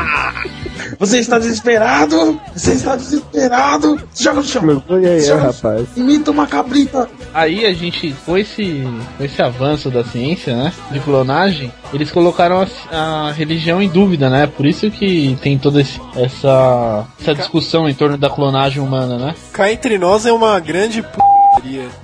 [0.99, 2.41] Você está desesperado?
[2.55, 4.01] Você está desesperado?
[4.16, 4.83] Joga no chão.
[5.01, 5.87] E aí, rapaz?
[5.97, 7.09] Imita uma cabrita.
[7.35, 8.85] Aí a gente, com esse,
[9.16, 14.31] com esse avanço da ciência, né, de clonagem, eles colocaram a, a religião em dúvida,
[14.31, 14.47] né?
[14.47, 19.35] Por isso que tem toda esse- essa, essa discussão em torno da clonagem humana, né?
[19.53, 21.09] Cá entre nós é uma grande p***.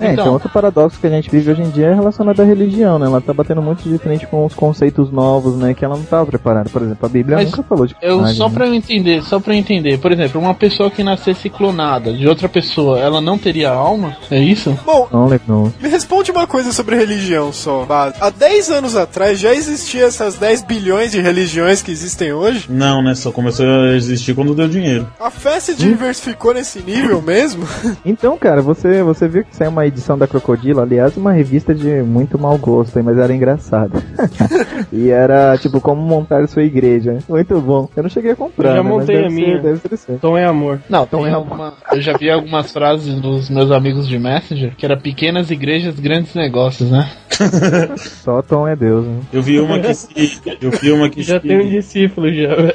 [0.01, 0.33] É, então, Então.
[0.33, 3.07] outro paradoxo que a gente vive hoje em dia é relacionado à religião, né?
[3.07, 5.75] Ela tá batendo muito de frente com os conceitos novos, né?
[5.75, 6.69] Que ela não tava preparada.
[6.71, 8.55] Por exemplo, a Bíblia Mas nunca falou de Eu só né?
[8.55, 12.27] pra eu entender, só pra eu entender, por exemplo, uma pessoa que nascesse clonada de
[12.27, 14.17] outra pessoa, ela não teria alma?
[14.31, 14.79] É isso?
[14.85, 15.73] Bom, Não, não.
[15.81, 17.87] me responde uma coisa sobre religião só.
[18.21, 22.67] Há 10 anos atrás já existiam essas 10 bilhões de religiões que existem hoje?
[22.69, 23.15] Não, né?
[23.15, 25.07] Só começou a existir quando deu dinheiro.
[25.21, 27.67] A fé se diversificou nesse nível mesmo?
[28.05, 31.87] Então, cara, você, você viu que saiu uma edição da Crocodilo, aliás, uma revista de
[32.03, 34.03] muito mau gosto, mas era engraçada.
[34.93, 37.19] e era, tipo, como montar sua igreja.
[37.29, 37.89] Muito bom.
[37.97, 39.77] Eu não cheguei a comprar, Eu já né, mas montei a minha.
[39.97, 40.19] ser.
[40.21, 40.81] Tom é amor.
[40.89, 44.75] Não, Então tem é alguma- eu já vi algumas frases dos meus amigos de Messenger
[44.77, 47.11] que era pequenas igrejas, grandes negócios, né?
[47.97, 49.21] Só Tom é Deus, né?
[49.33, 50.41] Eu vi uma que se.
[50.61, 52.73] Eu vi uma que Já se- tem um discípulo já, velho.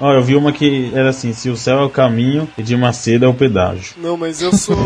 [0.00, 2.76] Ó, eu vi uma que era assim: se o céu é o caminho e de
[2.76, 3.94] Macedo é o pedágio.
[4.02, 4.76] Não, mas eu sou.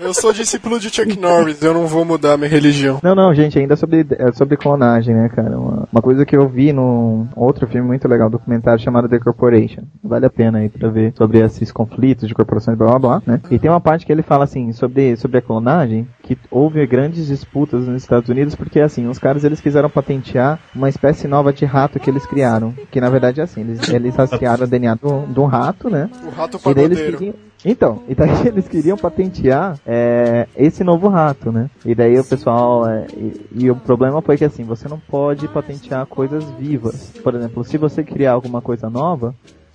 [0.00, 2.98] Eu sou discípulo de Chuck Norris, eu não vou mudar minha religião.
[3.02, 5.58] Não, não, gente, ainda sobre, é, sobre clonagem, né, cara?
[5.58, 9.18] Uma, uma coisa que eu vi num outro filme muito legal, um documentário chamado The
[9.18, 9.82] Corporation.
[10.02, 13.40] Vale a pena aí pra ver sobre esses conflitos de corporações, blá blá blá, né?
[13.50, 17.26] E tem uma parte que ele fala assim, sobre, sobre a clonagem, que houve grandes
[17.26, 21.64] disputas nos Estados Unidos, porque assim, os caras eles quiseram patentear uma espécie nova de
[21.64, 22.74] rato que eles criaram.
[22.90, 24.94] Que na verdade é assim, eles, eles rastrearam o DNA
[25.28, 26.08] de um- rato, né?
[26.24, 27.18] O rato E eles pagodeiro.
[27.18, 27.34] queriam...
[27.64, 31.68] Então, e daí eles queriam patentear é, esse novo rato, né?
[31.84, 32.88] E daí o pessoal.
[32.88, 37.12] é, e, e o problema foi que assim, você não pode patentear coisas vivas.
[37.22, 39.34] Por exemplo, se você criar alguma coisa nova,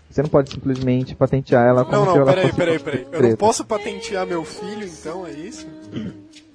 [0.10, 2.84] você não pode simplesmente patentear ela como Não, se não, ela peraí, fosse peraí, uma
[2.84, 3.08] peraí.
[3.12, 5.68] Eu não posso patentear meu filho, então, é isso?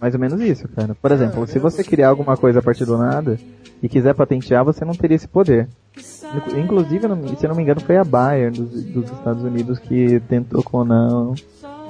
[0.01, 0.95] Mais ou menos isso, cara.
[0.95, 3.39] Por exemplo, se você criar alguma coisa a partir do nada
[3.83, 5.69] e quiser patentear, você não teria esse poder.
[6.37, 7.01] Inclu- Inclusive,
[7.37, 11.11] se eu não me engano, foi a Bayer dos, dos Estados Unidos que tentou clonar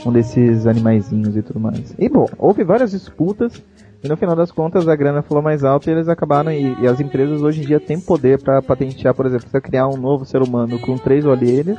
[0.06, 1.94] um desses animaizinhos e tudo mais.
[1.98, 3.62] E bom, houve várias disputas
[4.02, 6.86] e no final das contas a grana falou mais alto e eles acabaram e, e
[6.86, 9.96] as empresas hoje em dia têm poder para patentear, por exemplo, se eu criar um
[9.98, 11.78] novo ser humano com três orelhas,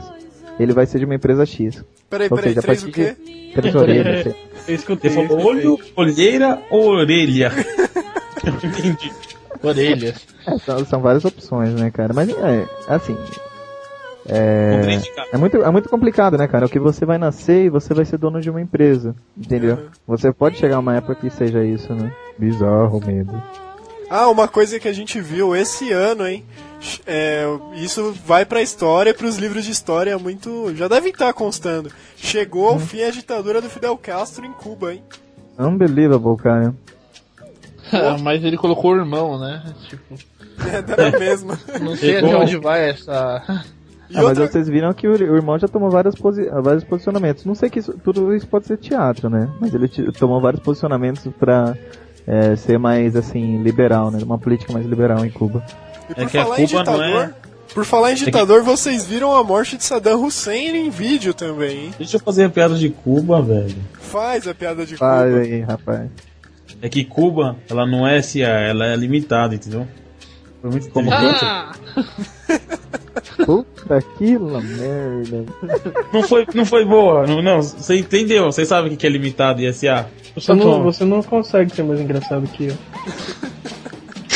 [0.60, 1.84] ele vai ser de uma empresa X.
[2.10, 3.16] Peraí, Ou peraí, seja, três o quê?
[3.56, 4.24] três orelhas.
[4.24, 4.36] sei.
[4.68, 5.10] Eu escutei.
[5.12, 7.52] Ele falou olho, olheira ou orelha?
[8.64, 9.12] Entendi.
[9.62, 10.26] Orelhas.
[10.46, 12.14] É, são, são várias opções, né, cara?
[12.14, 13.18] Mas é, assim.
[14.28, 15.02] É,
[15.34, 16.66] é, muito, é muito complicado, né, cara?
[16.66, 19.76] O que você vai nascer e você vai ser dono de uma empresa, entendeu?
[19.76, 19.90] Uhum.
[20.08, 22.14] Você pode chegar a uma época que seja isso, né?
[22.38, 23.42] Bizarro mesmo.
[24.10, 26.46] Ah, uma coisa que a gente viu esse ano, hein?
[27.08, 27.46] É,
[27.76, 30.76] isso vai pra história, pros livros de história muito.
[30.76, 31.90] Já devem estar constando.
[32.18, 35.04] Chegou ao fim a ditadura do Fidel Castro em Cuba, hein?
[35.58, 36.76] Unbelievable, cara.
[38.22, 39.62] Mas ele colocou o irmão, né?
[39.90, 40.16] Tipo,
[40.72, 41.58] É da mesma.
[41.82, 43.44] não sei até onde vai essa.
[43.48, 43.64] Ah,
[44.14, 47.46] mas outra, vocês viram que o, o irmão já tomou vários, posi vários posicionamentos.
[47.46, 49.50] Não sei que isso- tudo isso pode ser teatro, né?
[49.60, 51.76] Mas ele tomou vários posicionamentos pra
[52.28, 54.20] é, ser mais, assim, liberal, né?
[54.22, 55.64] Uma política mais liberal em Cuba.
[56.10, 57.24] e por É que a falar em Cuba não ditador.
[57.24, 57.34] é-
[57.74, 61.94] Por falar em ditador, vocês viram a morte de Saddam Hussein em vídeo também, hein?
[61.98, 63.78] Deixa eu fazer a piada de Cuba, velho.
[63.94, 65.42] Faz a piada de Faz Cuba.
[65.42, 66.10] aí, rapaz.
[66.82, 69.88] É que Cuba, ela não é SA, ela é limitada, entendeu?
[70.62, 71.44] Foi muito inteligente.
[71.44, 71.72] Ah!
[73.46, 75.46] Puta que merda.
[76.14, 79.10] Não foi, não foi boa, não, não, você entendeu, você sabe o que que é
[79.10, 80.08] limitado e SA?
[80.36, 82.78] Você não, você não consegue ser mais engraçado que eu.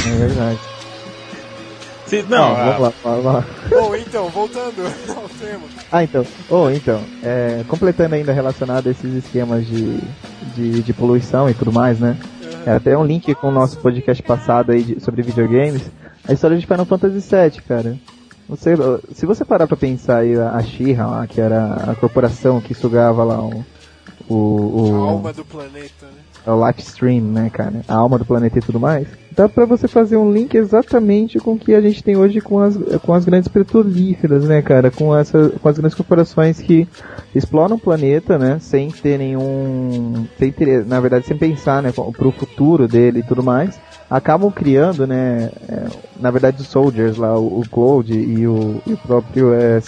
[0.07, 0.74] É verdade.
[2.23, 3.45] Não, Ah, vamos lá, vamos lá.
[3.69, 4.81] Bom, então, voltando
[5.15, 5.63] ao tema.
[5.91, 6.25] Ah, então.
[6.49, 9.99] Oh, então, é, completando ainda relacionado a esses esquemas de,
[10.55, 12.17] de, de poluição e tudo mais, né?
[12.65, 15.83] É, até um link com o nosso podcast passado aí de- sobre videogames.
[16.27, 17.95] A história de Final Fantasy VII, cara.
[18.49, 18.75] Você,
[19.13, 23.23] se você parar pra pensar aí, a Shira lá, que era a corporação que sugava
[23.23, 23.63] lá o,
[24.29, 26.21] o, A o, alma do planeta, né?
[26.45, 27.81] é o live stream, né, cara?
[27.87, 29.07] A alma do planeta e tudo mais.
[29.35, 32.59] Dá pra você fazer um link exatamente com o que a gente tem hoje com
[32.59, 34.89] as, com as grandes petrolíferas, né, cara?
[34.89, 36.87] Com, essa, com as grandes corporações que
[37.33, 38.57] exploram o planeta, né?
[38.61, 40.25] Sem ter nenhum.
[40.39, 43.77] Sem ter, na verdade, sem pensar, né, pro futuro dele e tudo mais.
[44.09, 45.49] Acabam criando, né?
[45.67, 45.87] é,
[46.19, 49.79] na verdade, os Soldiers lá, o, Cloud e o, e o próprio é,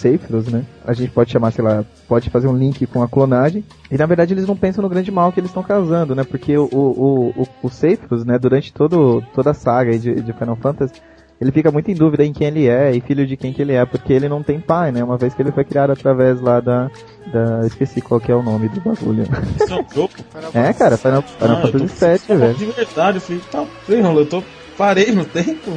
[0.50, 0.66] né?
[0.86, 3.64] A gente pode chamar, sei lá, pode fazer um link com a clonagem.
[3.92, 6.24] E na verdade eles não pensam no grande mal que eles estão causando, né?
[6.24, 10.94] Porque o, o, o, o né, durante todo, toda a saga de, de Final Fantasy,
[11.40, 13.74] ele fica muito em dúvida em quem ele é e filho de quem que ele
[13.74, 15.04] é, porque ele não tem pai, né?
[15.04, 16.90] Uma vez que ele foi criado através lá da.
[17.32, 19.24] da esqueci qual que é o nome do bagulho.
[19.56, 20.14] Isso é um jogo?
[20.54, 22.54] É, cara, Final, eu tô Fantasy VII, falando velho.
[22.56, 24.44] De verdade, eu falei, tá, Romulo, eu tô.
[24.78, 25.72] Parei no tempo.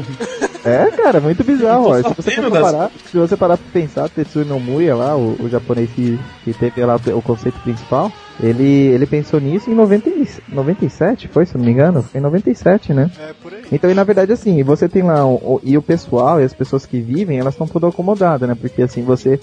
[0.64, 4.44] É, cara, muito bizarro, Se você, for das- parar, se você parar pra pensar, Tetsuya
[4.44, 9.40] Nomura lá, o, o japonês que, que teve lá o conceito principal, ele, ele pensou
[9.40, 12.02] nisso em 90, e- 97, foi, se não me engano?
[12.02, 13.10] Foi em 97, né?
[13.18, 13.62] É, por aí.
[13.72, 16.52] Então, e na verdade, assim, você tem lá, o, o- e o pessoal e as
[16.52, 18.54] pessoas que vivem, elas estão tudo acomodadas, né?
[18.54, 19.40] Porque, assim, você,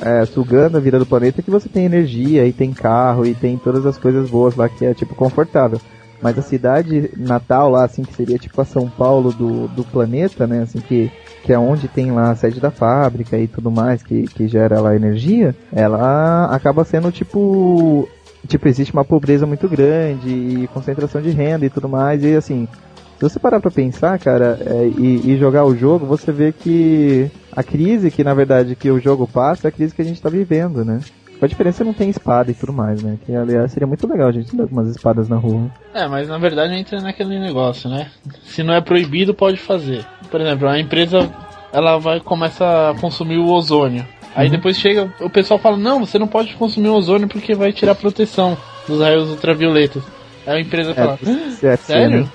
[0.00, 3.56] é, sugando a vida do planeta, que você tem energia, e tem carro, e tem
[3.56, 5.80] todas as coisas boas lá, que é, tipo, confortável.
[6.20, 10.46] Mas a cidade natal lá, assim, que seria tipo a São Paulo do, do planeta,
[10.46, 10.62] né?
[10.62, 11.10] Assim, que,
[11.44, 14.80] que é onde tem lá a sede da fábrica e tudo mais, que, que gera
[14.80, 18.08] lá energia, ela acaba sendo tipo.
[18.46, 22.68] Tipo, existe uma pobreza muito grande e concentração de renda e tudo mais, e assim.
[23.16, 27.28] Se você parar pra pensar, cara, é, e, e jogar o jogo, você vê que
[27.50, 30.22] a crise que, na verdade, que o jogo passa é a crise que a gente
[30.22, 31.00] tá vivendo, né?
[31.40, 33.16] A diferença não tem espada e tudo mais, né?
[33.24, 35.70] Que, aliás, seria muito legal a gente ter algumas espadas na rua.
[35.94, 38.10] É, mas na verdade entra naquele negócio, né?
[38.44, 40.04] Se não é proibido, pode fazer.
[40.30, 41.30] Por exemplo, a empresa
[41.72, 44.04] ela vai começa a consumir o ozônio.
[44.34, 47.72] Aí depois chega, o pessoal fala: "Não, você não pode consumir o ozônio porque vai
[47.72, 50.02] tirar proteção dos raios ultravioletas".
[50.46, 51.18] Aí a empresa fala:
[51.62, 52.20] É, "Sério?
[52.22, 52.28] né?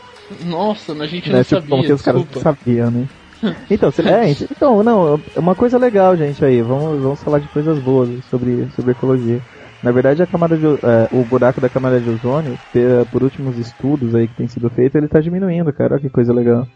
[0.45, 1.69] Nossa, a gente Né, não tipo, sabia".
[1.69, 3.07] como que os caras sabiam, né?
[3.69, 6.61] Então, é, então, não, é uma coisa legal, gente, aí.
[6.61, 9.41] Vamos, vamos falar de coisas boas sobre, sobre ecologia.
[9.81, 12.57] Na verdade, a camada de, o- é, o buraco da camada de ozônio,
[13.11, 15.93] por últimos estudos aí que tem sido feito, ele tá diminuindo, cara.
[15.95, 16.67] Olha que coisa legal.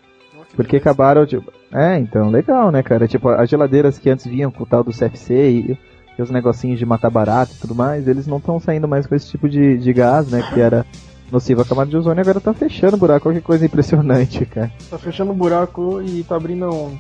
[0.56, 3.08] Porque acabaram, tipo, é, então, legal, né, cara?
[3.08, 5.78] Tipo, as geladeiras que antes vinham com o tal do CFC e,
[6.18, 9.14] e os negocinhos de matar barato e tudo mais, eles não estão saindo mais com
[9.14, 10.86] esse tipo de, de gás, né, que era
[11.32, 14.72] nocivo à camada de ozônio, agora tá fechando o buraco, olha que coisa impressionante, cara.
[14.90, 17.00] Tá fechando o buraco e tá abrindo aonde?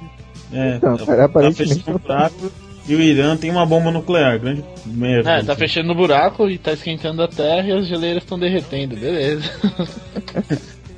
[0.51, 2.51] É, Então, tá- cara, tá aparentemente fechando o buraco
[2.88, 5.30] e o Irã tem uma bomba nuclear, grande merda.
[5.32, 5.55] É, tá isso.
[5.59, 9.49] fechando o buraco e tá esquentando a terra e as geleiras estão derretendo, beleza.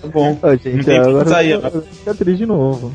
[0.02, 0.38] Tá bom.
[0.42, 2.94] Ô, gente, Não tem agora sair, eu vou ficar triste de novo.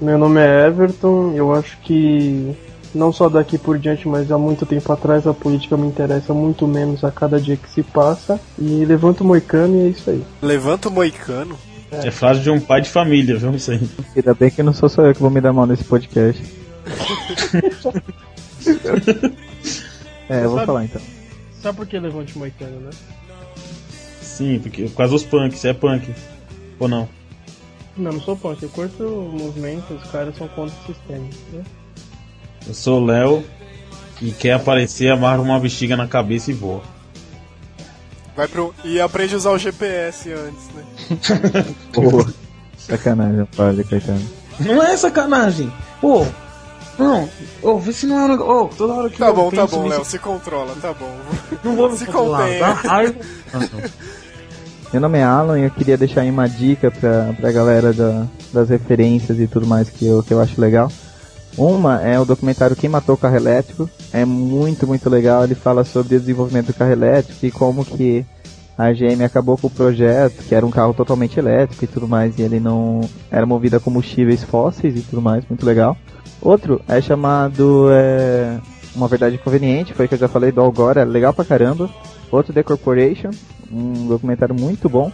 [0.00, 2.54] Meu nome é Everton, eu acho que
[2.94, 6.66] não só daqui por diante, mas há muito tempo atrás a política me interessa muito
[6.66, 8.40] menos a cada dia que se passa.
[8.58, 10.24] E levanto o moicano e é isso aí.
[10.42, 11.56] Levanta o moicano.
[11.90, 13.54] É frase de um pai de família, viu?
[13.54, 13.88] Isso aí.
[14.14, 16.42] Ainda bem que não sou só eu que vou me dar mal nesse podcast.
[20.28, 21.02] é, eu vou Sabe- falar então.
[21.62, 22.90] Sabe por que levante o moicano, né?
[24.20, 26.12] Sim, porque por causa dos punks, você é punk.
[26.78, 27.08] Ou não?
[27.96, 31.24] Não, não sou ponte, eu curto o movimento, os caras são contra o sistema.
[31.52, 31.62] Né?
[32.66, 33.44] Eu sou o Léo
[34.20, 36.82] e quer aparecer, amarra uma bexiga na cabeça e voa.
[38.36, 38.74] Vai pro.
[38.84, 41.64] E aprende a usar o GPS antes, né?
[41.92, 42.26] Pô,
[42.76, 44.20] sacanagem, padre, coitado.
[44.60, 45.72] Não é sacanagem!
[46.00, 46.26] Pô!
[46.98, 47.28] Não!
[47.62, 48.52] Ô, vê se não é um negócio.
[48.54, 51.14] Ô, toda hora que Tá eu bom, tá bom, Léo, se controla, tá bom.
[51.62, 52.60] Não vou me se controlar, contenha.
[52.60, 53.14] dá raiva.
[54.92, 58.26] Meu nome é Alan e eu queria deixar aí uma dica pra, pra galera da-
[58.52, 60.90] das referências e tudo mais que eu, que eu acho legal.
[61.56, 63.88] Uma é o documentário Quem Matou o Carro Elétrico.
[64.12, 65.44] É muito, muito legal.
[65.44, 68.26] Ele fala sobre o desenvolvimento do carro elétrico e como que
[68.76, 72.38] a GM acabou com o projeto, que era um carro totalmente elétrico e tudo mais,
[72.38, 73.00] e ele não
[73.30, 75.96] era movido a combustíveis fósseis e tudo mais, muito legal.
[76.42, 78.58] Outro é chamado é,
[78.94, 81.88] Uma Verdade Inconveniente, foi que eu já falei do Al Gore, é legal pra caramba.
[82.30, 83.30] Outro The Corporation,
[83.72, 85.10] um documentário muito bom.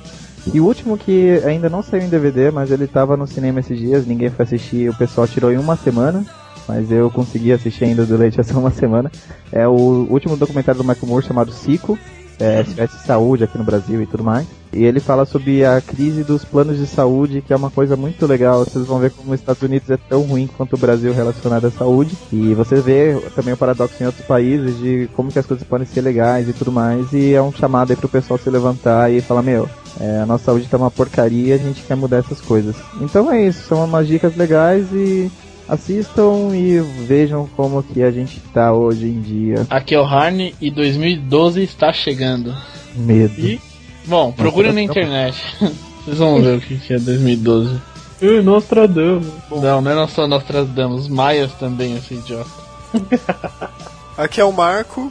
[0.47, 3.79] E o último que ainda não saiu em DVD, mas ele tava no cinema esses
[3.79, 6.25] dias, ninguém foi assistir, o pessoal tirou em uma semana,
[6.67, 9.11] mas eu consegui assistir ainda durante essa uma semana.
[9.53, 11.99] É o último documentário do Michael Moore chamado Cico,
[12.39, 12.65] é,
[13.05, 14.47] Saúde aqui no Brasil e tudo mais.
[14.73, 18.27] E ele fala sobre a crise dos planos de saúde, que é uma coisa muito
[18.27, 18.65] legal.
[18.65, 21.71] Vocês vão ver como os Estados Unidos é tão ruim quanto o Brasil relacionado à
[21.71, 22.17] saúde.
[22.33, 25.87] E você vê também o paradoxo em outros países de como que as coisas podem
[25.87, 27.13] ser legais e tudo mais.
[27.13, 29.69] E é um chamado aí pro pessoal se levantar e falar, meu,
[30.01, 32.75] é, a nossa saúde tá uma porcaria, a gente quer mudar essas coisas.
[33.01, 35.31] Então é isso, são umas dicas legais e
[35.69, 39.67] assistam e vejam como que a gente tá hoje em dia.
[39.71, 42.55] Aqui é o Harney e 2012 está chegando.
[42.95, 43.41] Medo.
[43.41, 43.61] E,
[44.07, 45.37] bom, procurem na internet.
[46.05, 47.81] Vocês vão ver o que que é 2012.
[48.21, 49.27] Ih, Nostradamus.
[49.51, 52.51] Não, não é só nós tradamos, Maias também, esse idiota.
[54.17, 55.11] Aqui é o Marco.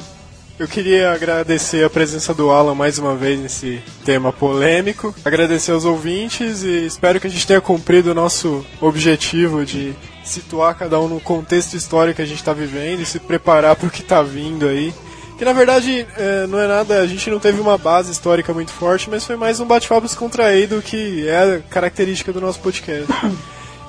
[0.60, 5.14] Eu queria agradecer a presença do Alan mais uma vez nesse tema polêmico.
[5.26, 10.76] Agradecer aos ouvintes e espero que a gente tenha cumprido o nosso objetivo de situar
[10.76, 13.92] cada um no contexto histórico que a gente está vivendo e se preparar para o
[13.92, 14.94] que está vindo aí.
[15.38, 18.72] Que na verdade é, não é nada, a gente não teve uma base histórica muito
[18.72, 23.12] forte, mas foi mais um bate-papo descontraído que é a característica do nosso podcast.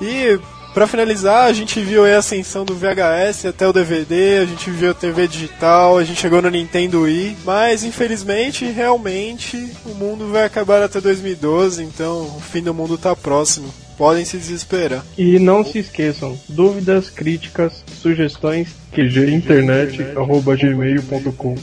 [0.01, 0.39] E
[0.73, 4.89] Pra finalizar, a gente viu a ascensão do VHS até o DVD, a gente viu
[4.89, 10.45] a TV digital, a gente chegou no Nintendo Wii, mas infelizmente, realmente, o mundo vai
[10.45, 13.71] acabar até 2012, então o fim do mundo tá próximo.
[13.97, 15.03] Podem se desesperar.
[15.17, 21.55] E não se esqueçam, dúvidas, críticas, sugestões, qginternet.gmail.com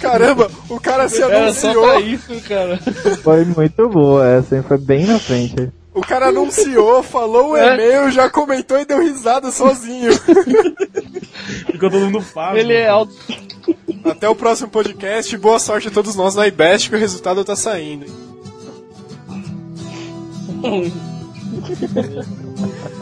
[0.00, 2.78] Caramba, o cara se Era só anunciou, pra isso, cara.
[3.22, 4.64] Foi muito boa essa, hein?
[4.66, 5.68] foi bem na frente.
[5.94, 7.74] o cara anunciou, falou o É.
[7.74, 10.12] e-mail, já comentou e deu risada sozinho.
[11.70, 12.58] Ficou todo mundo fácil.
[12.58, 13.14] Ele é alto.
[14.04, 17.54] Até o próximo podcast, boa sorte a todos nós na IBEST que o resultado tá
[17.54, 18.06] saindo.
[20.62, 22.94] フフフフ。